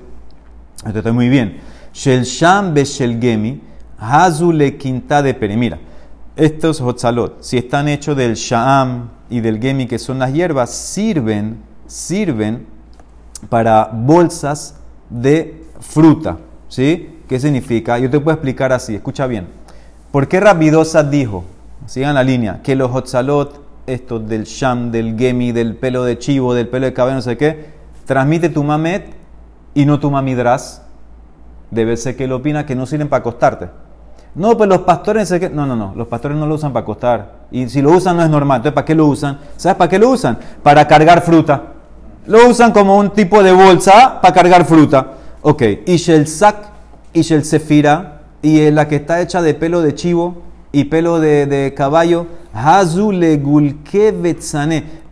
Esto 0.85 0.99
está 0.99 1.11
muy 1.11 1.27
bien. 1.27 1.57
Shel 1.91 2.23
Sham 2.23 2.73
Beshel 2.73 3.19
Gemi, 3.19 3.61
Hazule 3.97 4.77
Quinta 4.77 5.21
de 5.21 5.33
Pere. 5.33 5.57
Mira, 5.57 5.79
estos 6.35 6.79
Hotzalot, 6.79 7.41
si 7.41 7.57
están 7.57 7.87
hechos 7.89 8.15
del 8.15 8.35
Sham 8.35 9.14
y 9.29 9.39
del 9.39 9.59
Gemi, 9.59 9.87
que 9.87 9.99
son 9.99 10.19
las 10.19 10.33
hierbas, 10.33 10.71
sirven, 10.71 11.57
sirven 11.87 12.65
para 13.49 13.89
bolsas 13.91 14.75
de 15.09 15.63
fruta. 15.79 16.37
¿Sí? 16.67 17.19
¿Qué 17.27 17.39
significa? 17.39 17.97
Yo 17.97 18.09
te 18.09 18.19
puedo 18.19 18.35
explicar 18.35 18.71
así, 18.71 18.95
escucha 18.95 19.27
bien. 19.27 19.47
¿Por 20.11 20.27
qué 20.27 20.39
Rabidosa 20.39 21.03
dijo, 21.03 21.43
sigan 21.87 22.15
la 22.15 22.23
línea, 22.23 22.61
que 22.63 22.75
los 22.75 22.91
hotzalot, 22.93 23.61
estos 23.87 24.27
del 24.27 24.43
sham, 24.45 24.91
del 24.91 25.17
gemi, 25.17 25.51
del 25.51 25.75
pelo 25.75 26.03
de 26.03 26.17
chivo, 26.17 26.53
del 26.53 26.67
pelo 26.67 26.85
de 26.85 26.93
cabello, 26.93 27.15
no 27.15 27.21
sé 27.21 27.37
qué, 27.37 27.65
transmite 28.05 28.49
tu 28.49 28.63
mamet 28.63 29.13
y 29.73 29.85
no 29.85 29.99
tu 29.99 30.09
mamidras? 30.11 30.83
Debe 31.71 31.97
ser 31.97 32.15
que 32.15 32.25
él 32.25 32.31
opina 32.31 32.65
que 32.65 32.75
no 32.75 32.85
sirven 32.85 33.09
para 33.09 33.21
acostarte. 33.21 33.69
No, 34.35 34.57
pues 34.57 34.67
los 34.67 34.79
pastores, 34.79 35.33
no, 35.51 35.93
los 35.95 36.07
pastores 36.07 36.37
no 36.37 36.45
lo 36.45 36.55
usan 36.55 36.73
para 36.73 36.83
acostar. 36.83 37.31
Y 37.51 37.69
si 37.69 37.81
lo 37.81 37.91
usan 37.91 38.17
no 38.17 38.23
es 38.23 38.29
normal. 38.29 38.57
Entonces, 38.57 38.73
¿para 38.73 38.85
qué 38.85 38.93
lo 38.93 39.07
usan? 39.07 39.39
¿Sabes 39.55 39.77
para 39.77 39.89
qué 39.89 39.97
lo 39.97 40.09
usan? 40.09 40.37
Para 40.61 40.85
cargar 40.87 41.21
fruta. 41.21 41.63
Lo 42.27 42.49
usan 42.49 42.71
como 42.71 42.97
un 42.97 43.11
tipo 43.11 43.41
de 43.41 43.53
bolsa 43.53 44.19
para 44.21 44.33
cargar 44.33 44.65
fruta. 44.65 45.13
Ok, 45.41 45.61
y 45.85 45.97
sac 45.97 46.55
y 47.13 47.33
el 47.33 47.45
sefira, 47.45 48.21
y 48.41 48.69
la 48.71 48.87
que 48.87 48.97
está 48.97 49.21
hecha 49.21 49.41
de 49.41 49.53
pelo 49.53 49.81
de 49.81 49.95
chivo 49.95 50.41
y 50.71 50.85
pelo 50.85 51.19
de, 51.19 51.73
caballo, 51.77 52.27
hazule 52.53 53.41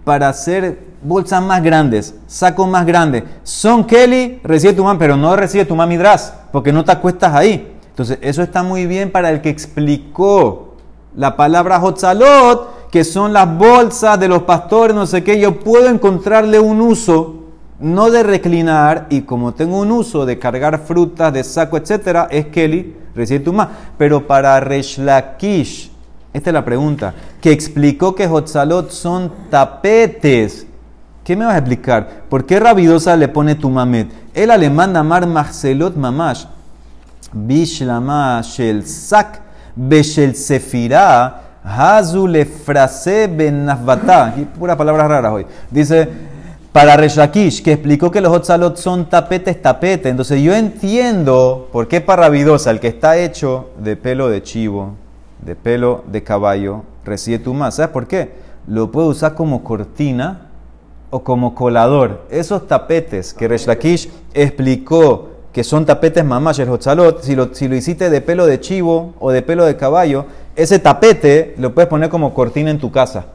para 0.04 0.30
hacer 0.30 0.80
bolsas 1.02 1.42
más 1.42 1.64
grandes, 1.64 2.16
sacos 2.28 2.68
más 2.68 2.86
grandes. 2.86 3.24
Son 3.44 3.86
Kelly, 3.86 4.42
recibe 4.44 4.74
tu 4.74 4.84
man, 4.84 4.98
pero 4.98 5.16
no 5.16 5.36
recibe 5.36 5.66
tu 5.66 5.76
midras, 5.76 6.34
porque 6.52 6.74
no 6.74 6.84
te 6.84 6.92
acuestas 6.92 7.34
ahí. 7.34 7.73
Entonces, 7.94 8.18
eso 8.22 8.42
está 8.42 8.64
muy 8.64 8.88
bien 8.88 9.12
para 9.12 9.30
el 9.30 9.42
que 9.42 9.50
explicó 9.50 10.74
la 11.16 11.38
palabra 11.38 11.80
hotzalot, 11.80 12.90
que 12.90 13.04
son 13.04 13.34
las 13.34 13.56
bolsas 13.56 14.20
de 14.20 14.28
los 14.28 14.42
pastores, 14.44 14.96
no 14.96 15.06
sé 15.06 15.24
qué. 15.24 15.40
Yo 15.40 15.60
puedo 15.60 15.88
encontrarle 15.90 16.60
un 16.60 16.82
uso 16.82 17.36
no 17.80 18.10
de 18.10 18.24
reclinar, 18.24 19.06
y 19.12 19.22
como 19.22 19.54
tengo 19.54 19.80
un 19.80 19.92
uso 19.92 20.26
de 20.26 20.40
cargar 20.40 20.80
frutas, 20.80 21.32
de 21.32 21.44
saco, 21.44 21.78
etcétera, 21.78 22.28
es 22.32 22.48
Kelly, 22.48 22.96
recibe 23.14 23.52
más. 23.52 23.68
Pero 23.96 24.26
para 24.26 24.60
Reshlakish, 24.60 25.92
esta 26.34 26.50
es 26.50 26.54
la 26.56 26.66
pregunta, 26.66 27.14
que 27.42 27.52
explicó 27.52 28.16
que 28.16 28.28
Hotzalot 28.28 28.90
son 28.90 29.32
tapetes. 29.52 30.66
¿Qué 31.24 31.36
me 31.36 31.46
vas 31.46 31.54
a 31.54 31.60
explicar? 31.60 32.24
¿Por 32.28 32.44
qué 32.46 32.60
Rabidosa 32.60 33.16
le 33.16 33.28
pone 33.28 33.54
tu 33.54 33.70
mamet? 33.70 34.10
Él 34.34 34.50
le 34.60 34.70
manda 34.72 35.04
mar 35.04 35.28
Marcelot 35.28 35.96
mamash. 35.96 36.46
Bishlama 37.34 38.41
shel 38.43 38.86
sak 38.86 39.41
beshel 39.76 40.36
sefirah 40.36 41.41
hazu 41.63 42.28
le 42.28 42.46
frase 42.46 43.28
ben 43.28 43.67
Pura 44.58 44.78
palabras 44.78 45.08
raras 45.08 45.32
hoy. 45.32 45.46
Dice 45.72 46.08
Para 46.74 46.98
Reshakish, 46.98 47.62
que 47.62 47.74
explicó 47.74 48.10
que 48.10 48.19
los 48.19 48.34
otzalot 48.34 48.78
son 48.78 49.06
tapetes, 49.06 49.62
tapete. 49.62 50.10
Entonces 50.10 50.41
yo 50.41 50.56
entiendo 50.56 51.69
por 51.72 51.88
qué 51.88 52.02
para 52.02 52.24
Rabidosa, 52.24 52.72
el 52.72 52.80
que 52.80 52.88
está 52.88 53.15
hecho 53.15 53.69
de 53.78 53.96
pelo 53.96 54.28
de 54.28 54.41
chivo, 54.41 54.96
de 55.46 55.56
pelo 55.56 56.04
de 56.08 56.24
caballo, 56.24 56.82
recibe 57.06 57.38
tu 57.38 57.54
más. 57.54 57.76
¿Sabes 57.76 57.91
por 57.91 58.08
qué? 58.08 58.32
Lo 58.65 58.91
puede 58.91 59.08
usar 59.08 59.36
como 59.36 59.63
cortina 59.63 60.48
o 61.12 61.24
como 61.24 61.54
colador. 61.54 62.26
Esos 62.32 62.67
tapetes 62.67 63.36
que 63.36 63.48
Reshakish 63.48 64.10
explicó 64.34 65.33
que 65.54 65.63
son 65.63 65.86
tapetes 65.86 66.26
mamás, 66.26 66.58
el 66.58 66.68
hotzalot, 66.68 67.22
si 67.22 67.36
lo, 67.36 67.54
si 67.54 67.66
hiciste 67.66 68.10
de 68.10 68.22
pelo 68.22 68.48
de 68.48 68.60
chivo 68.60 69.13
o 69.20 69.32
de 69.32 69.44
pelo 69.44 69.66
de 69.66 69.78
caballo, 69.78 70.26
ese 70.56 70.80
tapete 70.80 71.54
lo 71.60 71.76
puedes 71.76 71.88
poner 71.88 72.10
como 72.10 72.34
cortina 72.34 72.72
en 72.72 72.80
tu 72.80 72.92
casa. 72.92 73.26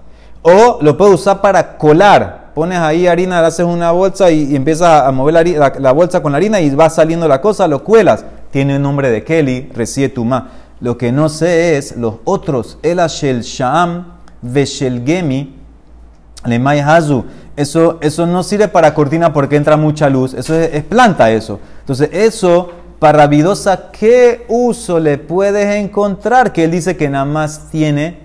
O 0.42 0.78
lo 0.83 0.96
puedes 0.96 1.14
usar 1.14 1.40
para 1.40 1.78
colar. 1.78 2.50
Pones 2.54 2.78
ahí 2.78 3.07
harina, 3.07 3.40
le 3.40 3.46
haces 3.46 3.64
una 3.64 3.92
bolsa 3.92 4.33
y, 4.33 4.57
empiezas 4.57 5.07
a 5.07 5.12
mover 5.12 5.46
la, 5.78 5.92
bolsa 5.92 6.20
con 6.20 6.33
la 6.33 6.38
harina 6.38 6.61
y 6.61 6.74
va 6.74 6.90
saliendo 6.90 7.28
la 7.28 7.40
cosa, 7.40 7.68
lo 7.68 7.85
cuelas. 7.85 8.24
Tiene 8.50 8.76
el 8.76 8.83
nombre 8.83 9.11
de 9.11 9.22
Kelly, 9.22 9.70
recibe 9.72 10.09
tu 10.09 10.24
ma. 10.24 10.48
Lo 10.81 10.98
que 10.98 11.12
no 11.12 11.28
sé 11.28 11.76
es 11.76 11.96
los 11.96 12.14
otros, 12.24 12.78
el 12.83 12.98
Ashel 12.98 13.42
Sham, 13.42 14.07
Veshel 14.42 15.04
Gemi, 15.07 15.54
Lemay 16.44 16.81
Hazu. 16.81 17.24
Eso, 17.57 17.98
eso 18.00 18.26
no 18.26 18.44
sirve 18.44 18.68
para 18.68 18.94
cortina 18.94 19.33
porque 19.33 19.57
entra 19.57 19.76
mucha 19.76 20.09
luz. 20.09 20.35
Eso 20.35 20.54
es, 20.54 20.83
planta 20.85 21.31
eso. 21.31 21.59
Entonces, 21.88 22.11
eso, 22.12 22.68
para 22.98 23.27
Vidosa, 23.29 23.90
¿qué 23.90 24.44
uso 24.48 25.01
le 25.01 25.16
puedes 25.16 25.74
encontrar? 25.74 26.53
Que 26.53 26.64
él 26.64 26.70
dice 26.70 26.98
que 26.98 27.09
nada 27.09 27.24
más 27.24 27.70
tiene 27.70 28.18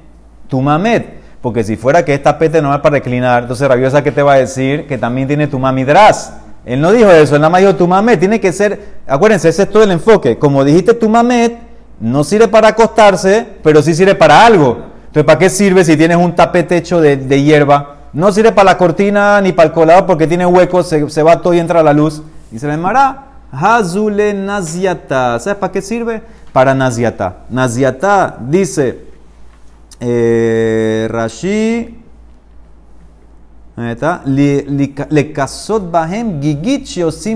tu 0.49 0.59
mamet. 0.59 1.21
Porque 1.41 1.63
si 1.63 1.77
fuera 1.77 2.03
que 2.03 2.13
esta 2.13 2.37
pete 2.37 2.61
no 2.61 2.75
es 2.75 2.81
para 2.81 2.95
reclinar, 2.95 3.43
entonces 3.43 3.65
Rabiosa, 3.65 4.03
¿qué 4.03 4.11
te 4.11 4.21
va 4.21 4.33
a 4.33 4.37
decir? 4.39 4.85
Que 4.85 4.97
también 4.97 5.29
tiene 5.29 5.47
tu 5.47 5.59
mamidras. 5.59 6.33
Él 6.65 6.81
no 6.81 6.91
dijo 6.91 7.09
eso, 7.09 7.35
él 7.35 7.41
nada 7.41 7.51
más 7.51 7.61
dijo 7.61 7.73
tu 7.77 7.87
mamet. 7.87 8.19
Tiene 8.19 8.41
que 8.41 8.51
ser, 8.51 8.97
acuérdense, 9.07 9.47
ese 9.47 9.63
es 9.63 9.69
todo 9.69 9.83
el 9.83 9.91
enfoque. 9.91 10.37
Como 10.37 10.65
dijiste 10.65 10.93
tu 10.93 11.07
mamet, 11.07 11.57
no 12.01 12.25
sirve 12.25 12.49
para 12.49 12.67
acostarse, 12.67 13.47
pero 13.63 13.81
sí 13.81 13.93
sirve 13.93 14.15
para 14.15 14.45
algo. 14.45 14.77
Entonces, 15.05 15.23
¿para 15.23 15.39
qué 15.39 15.49
sirve 15.49 15.85
si 15.85 15.95
tienes 15.95 16.17
un 16.17 16.35
tapete 16.35 16.75
hecho 16.75 16.99
de, 16.99 17.41
hierba? 17.41 17.95
No 18.11 18.29
sirve 18.33 18.51
para 18.51 18.71
la 18.71 18.77
cortina 18.77 19.39
ni 19.39 19.53
para 19.53 19.67
el 19.67 19.73
colador 19.73 20.05
porque 20.05 20.27
tiene 20.27 20.45
huecos, 20.45 20.89
se, 20.89 21.23
va 21.23 21.41
todo 21.41 21.53
y 21.53 21.59
entra 21.59 21.81
la 21.81 21.93
luz. 21.93 22.21
Y 22.51 22.59
se 22.59 22.67
le 22.67 22.73
llamará 22.73 23.22
Hazule 23.53 24.33
Naziata. 24.33 25.39
¿Sabes 25.39 25.57
para 25.59 25.71
qué 25.71 25.81
sirve? 25.81 26.21
Para 26.51 26.73
Naziata. 26.73 27.45
Naziata 27.49 28.37
dice 28.39 29.05
eh, 29.99 31.07
Rashi. 31.09 31.99
Le 33.75 35.33
kasot 35.33 35.89
bahem 35.89 36.41
gigit 36.41 36.85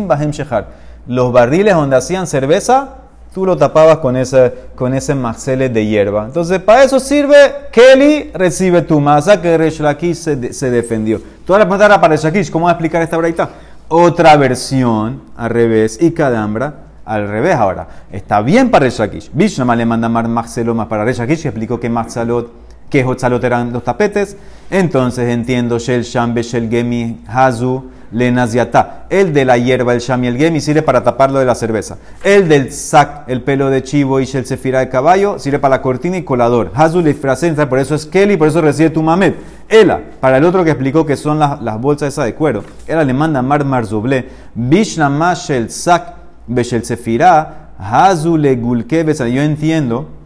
bahem 0.08 0.32
shechar. 0.32 0.68
Los 1.08 1.32
barriles 1.32 1.74
donde 1.74 1.96
hacían 1.96 2.28
cerveza 2.28 2.98
tú 3.38 3.46
lo 3.46 3.56
tapabas 3.56 4.00
con 4.00 4.18
ese, 4.18 4.52
con 4.74 4.96
ese 4.96 5.14
de 5.14 5.86
hierba. 5.86 6.26
Entonces, 6.26 6.60
para 6.60 6.84
eso 6.84 7.00
sirve, 7.00 7.36
Kelly 7.72 8.32
recibe 8.34 8.82
tu 8.82 9.00
masa, 9.00 9.40
que 9.40 9.56
Resh 9.56 9.80
se, 10.16 10.54
se 10.54 10.72
defendió. 10.72 11.22
Toda 11.46 11.60
la 11.60 11.66
pregunta 11.66 11.86
era 11.86 12.02
para 12.02 12.16
¿cómo 12.52 12.66
va 12.66 12.72
a 12.72 12.74
explicar 12.74 13.04
esta 13.04 13.16
braita? 13.16 13.48
Otra 13.90 14.36
versión, 14.36 15.22
al 15.38 15.50
revés, 15.50 15.98
y 16.02 16.12
Kadambra, 16.12 16.88
al 17.06 17.30
revés 17.30 17.56
ahora. 17.56 17.88
Está 18.12 18.42
bien 18.42 18.70
para 18.70 18.84
Resh 18.84 19.00
Lakish. 19.00 19.32
Bishnama 19.32 19.78
le 19.78 19.86
manda 19.86 20.10
más 20.10 20.28
más 20.28 20.88
para 20.88 21.06
Resh 21.06 21.26
que 21.26 21.34
explicó 21.34 21.80
que 21.80 21.90
Maxalot, 21.90 22.52
que 22.90 23.06
Hotzalot 23.06 23.42
eran 23.46 23.72
los 23.72 23.86
tapetes. 23.86 24.36
Entonces 24.70 25.30
entiendo 25.30 25.80
Shel 25.80 26.04
Shambe, 26.04 26.44
Shel 26.44 26.70
Gemi, 26.70 27.24
Hazu, 27.28 27.86
lenaziata. 28.12 29.06
El 29.10 29.34
de 29.34 29.46
la 29.46 29.58
hierba, 29.58 29.94
el 29.94 30.00
shami, 30.00 30.28
el 30.28 30.38
gemi, 30.38 30.62
sirve 30.62 30.82
para 30.82 31.04
taparlo 31.04 31.40
de 31.40 31.46
la 31.46 31.56
cerveza. 31.56 31.98
El 32.24 32.48
del 32.48 32.72
sac, 32.72 33.24
el 33.28 33.42
pelo 33.42 33.70
de 33.70 33.84
chivo 33.84 34.20
y 34.20 34.30
el 34.34 34.46
sefira 34.46 34.80
de 34.80 34.90
caballo, 34.90 35.40
sirve 35.40 35.60
para 35.60 35.78
la 35.78 35.82
cortina 35.82 36.18
y 36.18 36.24
colador. 36.24 36.72
Hazul 36.74 37.08
y 37.08 37.14
por 37.14 37.80
eso 37.80 37.96
es 37.96 38.06
Kelly, 38.06 38.38
por 38.38 38.48
eso 38.48 38.62
recibe 38.62 38.90
tu 38.90 39.02
mamet. 39.02 39.36
Ela, 39.70 40.02
para 40.20 40.38
el 40.38 40.46
otro 40.46 40.64
que 40.64 40.72
explicó 40.72 41.06
que 41.06 41.18
son 41.18 41.40
las, 41.40 41.82
bolsas 41.82 42.14
esas 42.14 42.26
de 42.26 42.36
cuero. 42.36 42.64
Ela 42.88 43.04
le 43.04 43.14
manda 43.14 43.42
mar 43.42 43.66
marzuble. 43.66 44.28
Bishna 44.56 45.10
mashel 45.10 45.70
sac, 45.70 46.16
beshel 46.48 46.84
sefira, 46.84 47.72
hazul 47.78 48.56
gulke 48.56 49.06
Yo 49.06 49.42
entiendo 49.42 50.17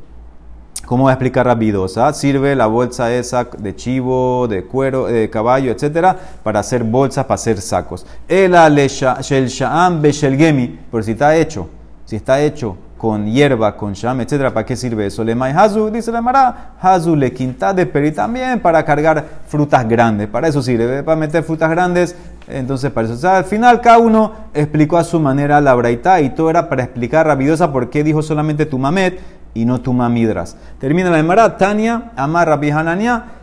¿Cómo 0.92 1.06
va 1.06 1.12
a 1.12 1.14
explicar 1.14 1.46
Rabidosa? 1.46 2.12
Sirve 2.12 2.54
la 2.54 2.68
bolsa 2.68 3.14
esa 3.14 3.46
de 3.46 3.74
chivo, 3.78 4.46
de 4.50 4.66
cuero, 4.66 5.06
de 5.06 5.30
caballo, 5.30 5.72
etcétera, 5.72 6.18
para 6.44 6.60
hacer 6.60 6.84
bolsas, 6.84 7.24
para 7.24 7.36
hacer 7.36 7.62
sacos. 7.62 8.06
El 8.28 8.52
shel 8.52 9.48
sha'am 9.48 10.04
gemi, 10.04 10.80
pero 10.92 11.02
si 11.02 11.12
está 11.12 11.34
hecho, 11.34 11.70
si 12.04 12.18
está 12.18 12.42
hecho 12.42 12.76
con 12.98 13.26
hierba, 13.26 13.78
con 13.78 13.94
sham, 13.94 14.20
etcétera, 14.20 14.54
¿para 14.54 14.66
qué 14.66 14.76
sirve 14.76 15.06
eso? 15.06 15.24
Le 15.24 15.32
hazu, 15.32 15.90
dice 15.90 16.12
la 16.12 16.22
mara, 16.22 16.74
hazu 16.82 17.16
le 17.16 17.32
quinta 17.32 17.74
de 17.74 17.86
peri 17.86 18.12
también 18.12 18.60
para 18.60 18.84
cargar 18.84 19.26
frutas 19.48 19.88
grandes. 19.88 20.28
Para 20.28 20.50
eso 20.50 20.62
sirve, 20.62 21.04
para 21.04 21.16
meter 21.16 21.42
frutas 21.44 21.70
grandes. 21.70 22.18
Entonces, 22.50 22.92
para 22.92 23.08
eso. 23.08 23.30
Al 23.30 23.46
final, 23.46 23.80
cada 23.80 23.98
uno 23.98 24.34
explicó 24.54 24.98
a 24.98 25.06
su 25.06 25.22
manera 25.22 25.62
la 25.62 25.74
braita 25.74 26.20
y 26.20 26.32
todo 26.32 26.50
era 26.50 26.68
para 26.68 26.84
explicar 26.84 27.26
Rabidosa 27.26 27.72
por 27.72 27.90
qué 27.90 28.04
dijo 28.04 28.22
solamente 28.22 28.66
tu 28.66 28.78
mamet 28.78 29.22
y 29.54 29.66
no 29.66 29.82
tu 29.82 29.94
mamidras. 29.94 30.56
Termina 30.80 31.10
la 31.10 31.20
Emara, 31.20 31.58
Tania, 31.58 32.12
Amar 32.16 32.48
Rabbi 32.48 32.72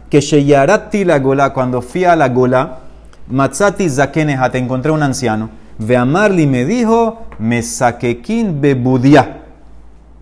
que 0.09 0.21
Sheyarati 0.21 1.05
la 1.05 1.18
gola, 1.18 1.53
cuando 1.53 1.83
fui 1.83 2.05
a 2.05 2.16
la 2.16 2.29
gola, 2.29 2.79
Matzati 3.31 3.88
Zakeneha, 3.88 4.51
te 4.51 4.59
encontré 4.59 4.90
un 4.90 5.03
anciano. 5.03 5.51
Ve 5.79 5.97
Amarli 5.97 6.47
me 6.47 6.64
dijo, 6.64 7.27
me 7.38 7.62
saquequín 7.62 8.61
be 8.61 8.75
budia. 8.75 9.42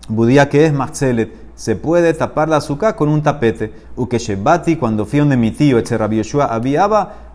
Budia 0.07 0.49
que 0.49 0.65
es 0.65 0.73
Matzelet. 0.73 1.33
Se 1.55 1.75
puede 1.75 2.13
tapar 2.13 2.49
la 2.49 2.57
azúcar 2.57 2.95
con 2.95 3.09
un 3.09 3.23
tapete. 3.23 3.73
Uke 3.95 4.19
Shebati, 4.19 4.75
cuando 4.75 5.05
fui 5.05 5.19
donde 5.19 5.37
mi 5.37 5.51
tío, 5.51 5.79
este 5.79 5.97
Rabbi 5.97 6.17
Yoshua, 6.17 6.45
había, 6.45 6.87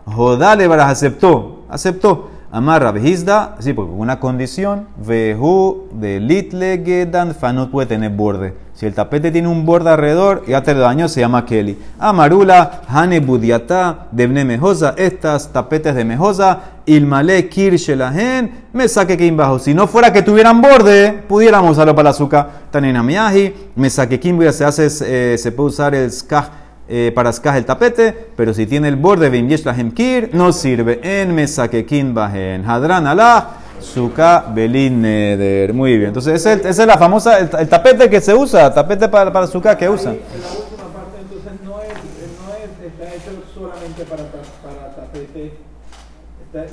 Jodale 0.05 0.65
aceptó. 0.65 1.65
Aceptó. 1.69 2.29
Amarra 2.53 2.91
Behizda, 2.91 3.55
sí, 3.57 3.73
porque 3.73 3.93
una 3.93 4.19
condición, 4.19 4.85
Vehu 5.03 5.89
de 5.91 6.19
Litle 6.19 6.83
Gedan 6.85 7.35
no 7.55 7.71
puede 7.71 7.87
tener 7.87 8.11
borde. 8.11 8.53
Si 8.75 8.85
el 8.85 8.93
tapete 8.93 9.31
tiene 9.31 9.47
un 9.47 9.65
borde 9.65 9.89
alrededor, 9.89 10.45
ya 10.47 10.61
te 10.61 10.75
lo 10.75 10.81
daño, 10.81 11.09
se 11.09 11.21
llama 11.21 11.47
Kelly. 11.47 11.79
Amarula, 11.97 12.83
Hane 12.87 13.21
Budiata, 13.21 14.05
Debne 14.11 14.45
Mejosa, 14.45 14.93
estas 14.97 15.51
tapetes 15.51 15.95
de 15.95 16.05
Mejosa, 16.05 16.59
Ilmale 16.85 17.49
Kirshelahen, 17.49 18.51
me 18.71 18.87
saque 18.87 19.17
que 19.17 19.31
bajo. 19.31 19.57
Si 19.57 19.73
no 19.73 19.87
fuera 19.87 20.13
que 20.13 20.21
tuvieran 20.21 20.61
borde, 20.61 21.23
pudiéramos 21.27 21.71
usarlo 21.71 21.95
para 21.95 22.09
el 22.09 22.13
azúcar. 22.13 22.49
Tanena 22.69 23.01
Miyahi, 23.01 23.71
me 23.75 23.89
saque 23.89 24.19
se 24.53 24.63
hace, 24.63 24.89
eh, 25.01 25.39
se 25.39 25.51
puede 25.51 25.69
usar 25.69 25.95
el 25.95 26.11
skaj 26.11 26.62
eh, 26.95 27.11
para 27.11 27.31
escajar 27.31 27.57
el 27.57 27.65
tapete, 27.65 28.15
pero 28.35 28.53
si 28.53 28.67
tiene 28.67 28.87
el 28.87 28.97
borde 28.97 29.31
de 29.31 29.61
la 29.65 29.73
Kir, 29.95 30.29
no 30.31 30.53
sirve. 30.53 30.99
En 31.01 31.33
Mesakekin 31.33 32.13
Bahen. 32.13 32.69
Hadran 32.69 33.07
Allah, 33.07 33.49
Suka 33.79 34.45
Belin 34.53 35.01
Neder. 35.01 35.73
Muy 35.73 35.97
bien. 35.97 36.09
Entonces, 36.09 36.45
esa 36.45 36.69
es, 36.69 36.77
la 36.85 36.99
famosa, 36.99 37.39
el, 37.39 37.67
tapete 37.67 38.11
que 38.11 38.21
se 38.21 38.35
usa, 38.35 38.71
tapete 38.71 39.09
para, 39.09 39.33
para 39.33 39.47
Suka 39.47 39.75
que 39.75 39.89
usa. 39.89 40.11
En 40.11 40.19
la 40.19 40.49
última 40.49 40.83
parte, 40.93 41.17
entonces, 41.19 41.51
no 41.65 41.81
es, 41.81 41.89
no 42.37 42.53
es 42.53 42.91
está 42.91 43.15
hecho 43.15 43.41
solamente 43.55 44.03
para, 44.03 44.25
para 44.61 44.95
tapete. 44.95 45.53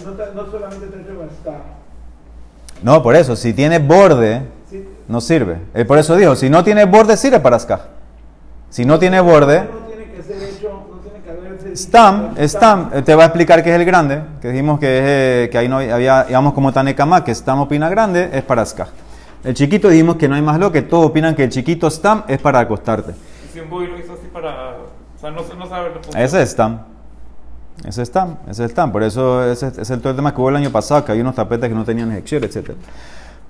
no, 0.05 0.43
no, 0.43 0.51
solamente 0.51 0.85
está 0.85 0.99
hecho 1.01 1.19
para 1.19 1.33
escajar. 1.33 1.63
No, 2.83 3.03
por 3.03 3.17
eso, 3.17 3.37
si 3.37 3.55
tiene 3.55 3.79
borde, 3.79 4.43
no 5.09 5.23
sirve. 5.23 5.57
Eh, 5.73 5.87
por 5.87 5.97
eso 5.97 6.15
dijo, 6.15 6.37
si 6.37 6.51
no 6.51 6.63
tiene 6.63 6.85
borde, 6.85 7.17
sirve 7.17 7.41
para 7.41 7.57
escajar. 7.57 7.89
Si 8.69 8.85
no 8.85 8.99
tiene 8.99 9.23
borde, 9.23 9.81
Stam, 11.75 12.35
Stam, 12.47 12.91
eh, 12.93 13.03
te 13.03 13.15
va 13.15 13.25
a 13.25 13.27
explicar 13.27 13.63
que 13.63 13.71
es 13.71 13.77
el 13.77 13.85
grande, 13.85 14.23
que 14.41 14.49
dijimos 14.49 14.79
que, 14.79 14.87
eh, 14.89 15.49
que 15.51 15.59
ahí 15.59 15.69
no 15.69 15.79
había, 15.79 16.25
digamos 16.25 16.53
como 16.53 16.73
Tanekama, 16.73 17.25
que 17.25 17.35
Stam 17.35 17.61
opina 17.61 17.89
grande, 17.89 18.31
es 18.33 18.43
para 18.43 18.65
Ska. 18.65 18.89
El 19.43 19.55
chiquito 19.55 19.89
dijimos 19.89 20.17
que 20.17 20.29
no 20.29 20.35
hay 20.35 20.43
más 20.43 20.59
lo, 20.59 20.71
que 20.71 20.83
todos 20.83 21.07
opinan 21.07 21.35
que 21.35 21.45
el 21.45 21.51
chiquito 21.51 21.91
Stam 21.91 22.25
es 22.29 22.39
para 22.39 22.61
acostarte. 22.61 23.15
Si 23.53 23.61
un 23.61 23.71
boy 23.71 23.87
lo 23.87 23.99
hizo 23.99 24.13
así 24.13 24.27
para... 24.33 24.77
O 25.17 25.21
sea, 25.21 25.31
no, 25.31 25.43
no 25.59 25.67
sabe 25.67 25.91
Ese 26.17 26.43
es 26.43 26.51
Stam. 26.51 26.81
Ese 27.87 28.03
es 28.03 28.09
Stam, 28.09 28.37
ese 28.49 28.65
es 28.65 28.71
Stam. 28.71 28.93
Por 28.93 29.03
eso 29.03 29.45
ese, 29.51 29.69
es 29.69 29.91
el, 29.91 30.01
todo 30.01 30.11
el 30.11 30.17
tema 30.17 30.35
que 30.35 30.41
hubo 30.41 30.51
el 30.51 30.57
año 30.57 30.71
pasado, 30.71 31.05
que 31.05 31.13
hay 31.13 31.21
unos 31.21 31.35
tapetes 31.35 31.69
que 31.69 31.75
no 31.75 31.85
tenían 31.85 32.13
Hekshir, 32.13 32.45
etc. 32.45 32.73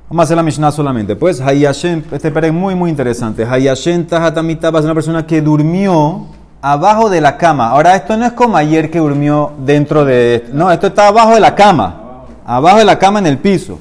Vamos 0.08 0.22
a 0.22 0.24
hacer 0.24 0.36
la 0.36 0.42
Mishnah 0.42 0.70
solamente. 0.70 1.16
Pues 1.16 1.40
Hayashem, 1.40 2.02
este 2.10 2.30
pere 2.30 2.48
es 2.48 2.52
muy, 2.52 2.74
muy 2.74 2.90
interesante. 2.90 3.44
Hayashem 3.44 4.06
Tahatamita 4.06 4.68
es 4.68 4.84
una 4.84 4.94
persona 4.94 5.26
que 5.26 5.40
durmió 5.40 6.26
abajo 6.62 7.08
de 7.08 7.20
la 7.20 7.36
cama. 7.36 7.70
Ahora, 7.70 7.96
esto 7.96 8.16
no 8.16 8.26
es 8.26 8.32
como 8.32 8.56
ayer 8.56 8.90
que 8.90 8.98
durmió 8.98 9.52
dentro 9.58 10.04
de... 10.04 10.48
No, 10.52 10.70
esto 10.70 10.88
está 10.88 11.08
abajo 11.08 11.34
de 11.34 11.40
la 11.40 11.54
cama. 11.54 11.96
Abajo 12.46 12.78
de 12.78 12.84
la 12.84 12.98
cama 12.98 13.18
en 13.18 13.26
el 13.26 13.38
piso. 13.38 13.78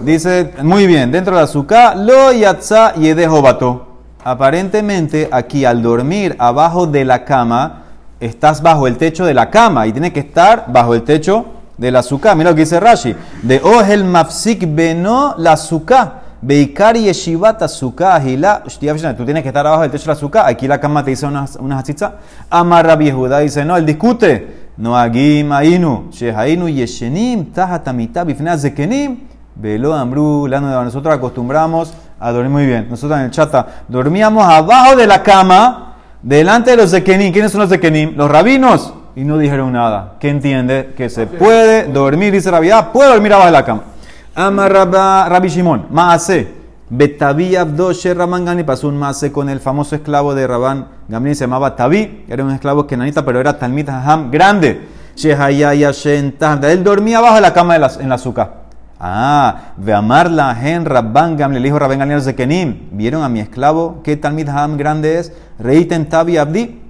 Dice, 0.00 0.52
muy 0.62 0.86
bien, 0.86 1.12
dentro 1.12 1.34
de 1.34 1.40
la 1.40 1.44
azúcar, 1.44 1.96
lo 1.96 2.32
yatza 2.32 2.94
yedejo 2.94 3.42
bato. 3.42 3.86
Aparentemente, 4.24 5.28
aquí 5.30 5.64
al 5.64 5.82
dormir 5.82 6.34
abajo 6.38 6.86
de 6.86 7.04
la 7.04 7.24
cama, 7.24 7.84
estás 8.20 8.60
bajo 8.60 8.86
el 8.86 8.96
techo 8.96 9.24
de 9.24 9.34
la 9.34 9.50
cama 9.50 9.86
y 9.86 9.92
tiene 9.92 10.12
que 10.12 10.20
estar 10.20 10.64
bajo 10.68 10.94
el 10.94 11.02
techo 11.02 11.46
de 11.76 11.90
la 11.92 12.00
azúcar. 12.00 12.36
Mira 12.36 12.50
lo 12.50 12.56
que 12.56 12.62
dice 12.62 12.80
Rashi. 12.80 13.14
De 13.42 13.62
el 13.88 14.04
mafsik 14.04 14.74
beno 14.74 15.34
la 15.38 15.52
azúcar. 15.52 16.27
Beikar 16.40 16.96
yeshivat 16.96 17.62
azúcar. 17.62 18.22
Tú 19.16 19.24
tienes 19.24 19.42
que 19.42 19.48
estar 19.48 19.66
abajo 19.66 19.82
del 19.82 19.90
techo 19.90 20.04
de 20.04 20.08
la 20.08 20.12
azúcar. 20.12 20.46
Aquí 20.46 20.68
la 20.68 20.78
cama 20.78 21.04
te 21.04 21.10
dice 21.10 21.26
una, 21.26 21.46
una 21.58 21.78
hachitza. 21.78 22.14
Amar 22.48 22.86
Rabbi 22.86 23.06
Yehuda 23.06 23.40
dice, 23.40 23.64
no, 23.64 23.76
él 23.76 23.84
discute. 23.84 24.68
No 24.76 24.96
agim 24.96 25.50
ainu. 25.50 26.10
Shehainu 26.12 26.68
yeshenim. 26.68 27.46
Tahatamita 27.46 28.24
bifnea 28.24 28.56
zekenim. 28.56 29.18
Velo 29.56 29.92
ambru. 29.94 30.46
Nosotros 30.48 31.12
acostumbramos 31.12 31.92
a 32.20 32.30
dormir 32.30 32.50
muy 32.50 32.66
bien. 32.66 32.86
Nosotros 32.88 33.18
en 33.18 33.26
el 33.26 33.30
chata 33.32 33.66
dormíamos 33.88 34.44
abajo 34.44 34.94
de 34.94 35.06
la 35.06 35.22
cama, 35.22 35.96
delante 36.22 36.70
de 36.70 36.76
los 36.76 36.90
zekenim. 36.90 37.32
¿Quiénes 37.32 37.50
son 37.50 37.62
los 37.62 37.70
zekenim? 37.70 38.16
Los 38.16 38.30
rabinos. 38.30 38.94
Y 39.16 39.24
no 39.24 39.36
dijeron 39.36 39.72
nada. 39.72 40.14
¿Qué 40.20 40.28
entiende? 40.28 40.94
Que 40.96 41.10
se 41.10 41.26
puede 41.26 41.88
dormir, 41.88 42.32
dice 42.32 42.52
Rabbi, 42.52 42.70
ah, 42.70 42.92
puede 42.92 43.10
dormir 43.10 43.32
abajo 43.32 43.46
de 43.46 43.52
la 43.52 43.64
cama. 43.64 43.82
Ama 44.38 44.68
Rabbi 44.68 45.48
Shimon, 45.48 45.86
Maase. 45.90 46.46
Betabi 46.88 47.56
Abdoshe 47.56 48.14
Raman 48.14 48.44
Gani 48.44 48.62
pasó 48.62 48.86
un 48.86 48.96
Maase 48.96 49.32
con 49.32 49.48
el 49.48 49.58
famoso 49.58 49.96
esclavo 49.96 50.32
de 50.32 50.46
Rabán 50.46 50.86
Gamliel, 51.08 51.34
se 51.34 51.40
llamaba 51.42 51.74
Tabi, 51.74 52.24
era 52.28 52.44
un 52.44 52.52
esclavo 52.52 52.86
kenanita, 52.86 53.24
pero 53.24 53.40
era 53.40 53.58
Talmit 53.58 53.88
Haham 53.88 54.30
grande. 54.30 54.86
Él 55.20 56.84
dormía 56.84 57.18
abajo 57.18 57.34
de 57.34 57.40
la 57.40 57.52
cama 57.52 57.74
en 57.74 58.08
la 58.08 58.14
azúcar. 58.14 58.62
Ah, 59.00 59.72
ve 59.76 59.92
amarla 59.92 60.54
gen 60.54 60.84
Rabban 60.84 61.36
Gamliel, 61.36 61.64
el 61.64 61.66
hijo 61.66 61.80
Rabban 61.80 61.98
Gamliel 61.98 62.24
de 62.24 62.36
Kenim. 62.36 62.90
¿Vieron 62.92 63.24
a 63.24 63.28
mi 63.28 63.40
esclavo 63.40 64.02
qué 64.04 64.16
Talmid 64.16 64.48
Ham 64.50 64.76
grande 64.76 65.18
es? 65.18 65.32
Reiten 65.58 66.08
Tabi 66.08 66.36
Abdi. 66.36 66.80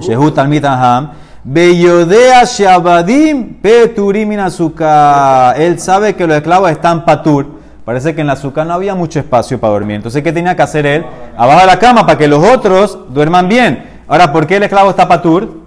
Shehu 0.00 0.32
Talmid 0.32 0.64
Ham. 0.64 1.12
Beyodea 1.44 2.44
Shabadim 2.44 3.54
Peturim 3.54 4.38
azúcar. 4.38 5.60
Él 5.60 5.78
sabe 5.80 6.14
que 6.14 6.26
los 6.26 6.36
esclavos 6.36 6.70
están 6.70 7.04
patur. 7.04 7.46
Parece 7.84 8.14
que 8.14 8.20
en 8.20 8.28
la 8.28 8.34
azúcar 8.34 8.64
no 8.64 8.74
había 8.74 8.94
mucho 8.94 9.18
espacio 9.18 9.58
para 9.58 9.72
dormir. 9.72 9.96
Entonces, 9.96 10.22
¿qué 10.22 10.32
tenía 10.32 10.54
que 10.54 10.62
hacer 10.62 10.86
él? 10.86 11.04
Abajo 11.36 11.60
de 11.60 11.66
la 11.66 11.78
cama 11.80 12.06
para 12.06 12.16
que 12.16 12.28
los 12.28 12.44
otros 12.44 12.96
duerman 13.08 13.48
bien. 13.48 13.84
Ahora, 14.06 14.32
¿por 14.32 14.46
qué 14.46 14.56
el 14.56 14.62
esclavo 14.62 14.90
está 14.90 15.08
patur? 15.08 15.62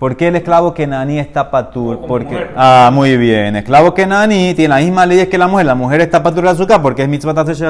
¿Por 0.00 0.16
qué 0.16 0.28
el 0.28 0.36
esclavo 0.36 0.72
Kenani 0.72 1.18
está 1.18 1.50
patur? 1.50 2.00
Porque, 2.08 2.48
ah, 2.56 2.90
muy 2.90 3.18
bien. 3.18 3.54
Esclavo 3.54 3.92
Kenani 3.92 4.54
tiene 4.54 4.70
las 4.74 4.82
mismas 4.82 5.06
leyes 5.06 5.28
que 5.28 5.36
la 5.36 5.46
mujer. 5.46 5.66
La 5.66 5.74
mujer 5.74 6.00
está 6.00 6.22
patur 6.22 6.42
de 6.44 6.50
azúcar 6.50 6.80
porque 6.80 7.02
es 7.02 7.08
mitzvah 7.08 7.34
tashe. 7.34 7.64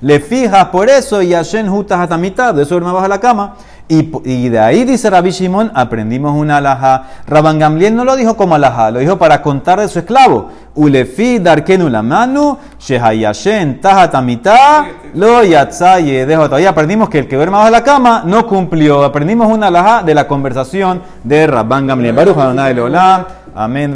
Le 0.00 0.18
fijas 0.20 0.64
por 0.68 0.88
eso 0.88 1.20
y 1.20 1.32
Hashem 1.32 1.68
jutas 1.68 2.00
hasta 2.00 2.16
mitad. 2.16 2.54
De 2.54 2.62
eso 2.62 2.74
duerme 2.74 2.90
bajo 2.90 3.06
la 3.06 3.20
cama. 3.20 3.54
Y, 3.88 4.48
de 4.48 4.58
ahí 4.58 4.84
dice 4.84 5.08
Rabbi 5.08 5.30
Shimon, 5.30 5.70
aprendimos 5.72 6.34
una 6.34 6.56
alhaja. 6.56 7.04
Rabban 7.28 7.60
Gamliel 7.60 7.94
no 7.94 8.04
lo 8.04 8.16
dijo 8.16 8.36
como 8.36 8.56
alhaja, 8.56 8.90
lo 8.90 8.98
dijo 8.98 9.16
para 9.16 9.40
contar 9.42 9.78
de 9.78 9.86
su 9.86 10.00
esclavo. 10.00 10.48
Ulefi 10.74 11.38
darkenu 11.38 11.88
la 11.88 12.02
manu, 12.02 12.58
shehayashen 12.80 13.80
tahatamita, 13.80 14.86
lo 15.14 15.44
yatzaye. 15.44 16.26
Dejo 16.26 16.46
todavía 16.46 16.70
aprendimos 16.70 17.08
que 17.08 17.20
el 17.20 17.28
que 17.28 17.36
duerme 17.36 17.58
bajo 17.58 17.70
la 17.70 17.84
cama 17.84 18.24
no 18.26 18.44
cumplió. 18.48 19.04
Aprendimos 19.04 19.52
una 19.52 19.68
alhaja 19.68 20.02
de 20.02 20.14
la 20.14 20.26
conversación 20.26 21.02
de 21.22 21.46
Rabban 21.46 21.86
Gamliel. 21.86 22.12
Baruch 22.12 22.38
Adonai. 22.38 22.74
Amén. 23.54 23.94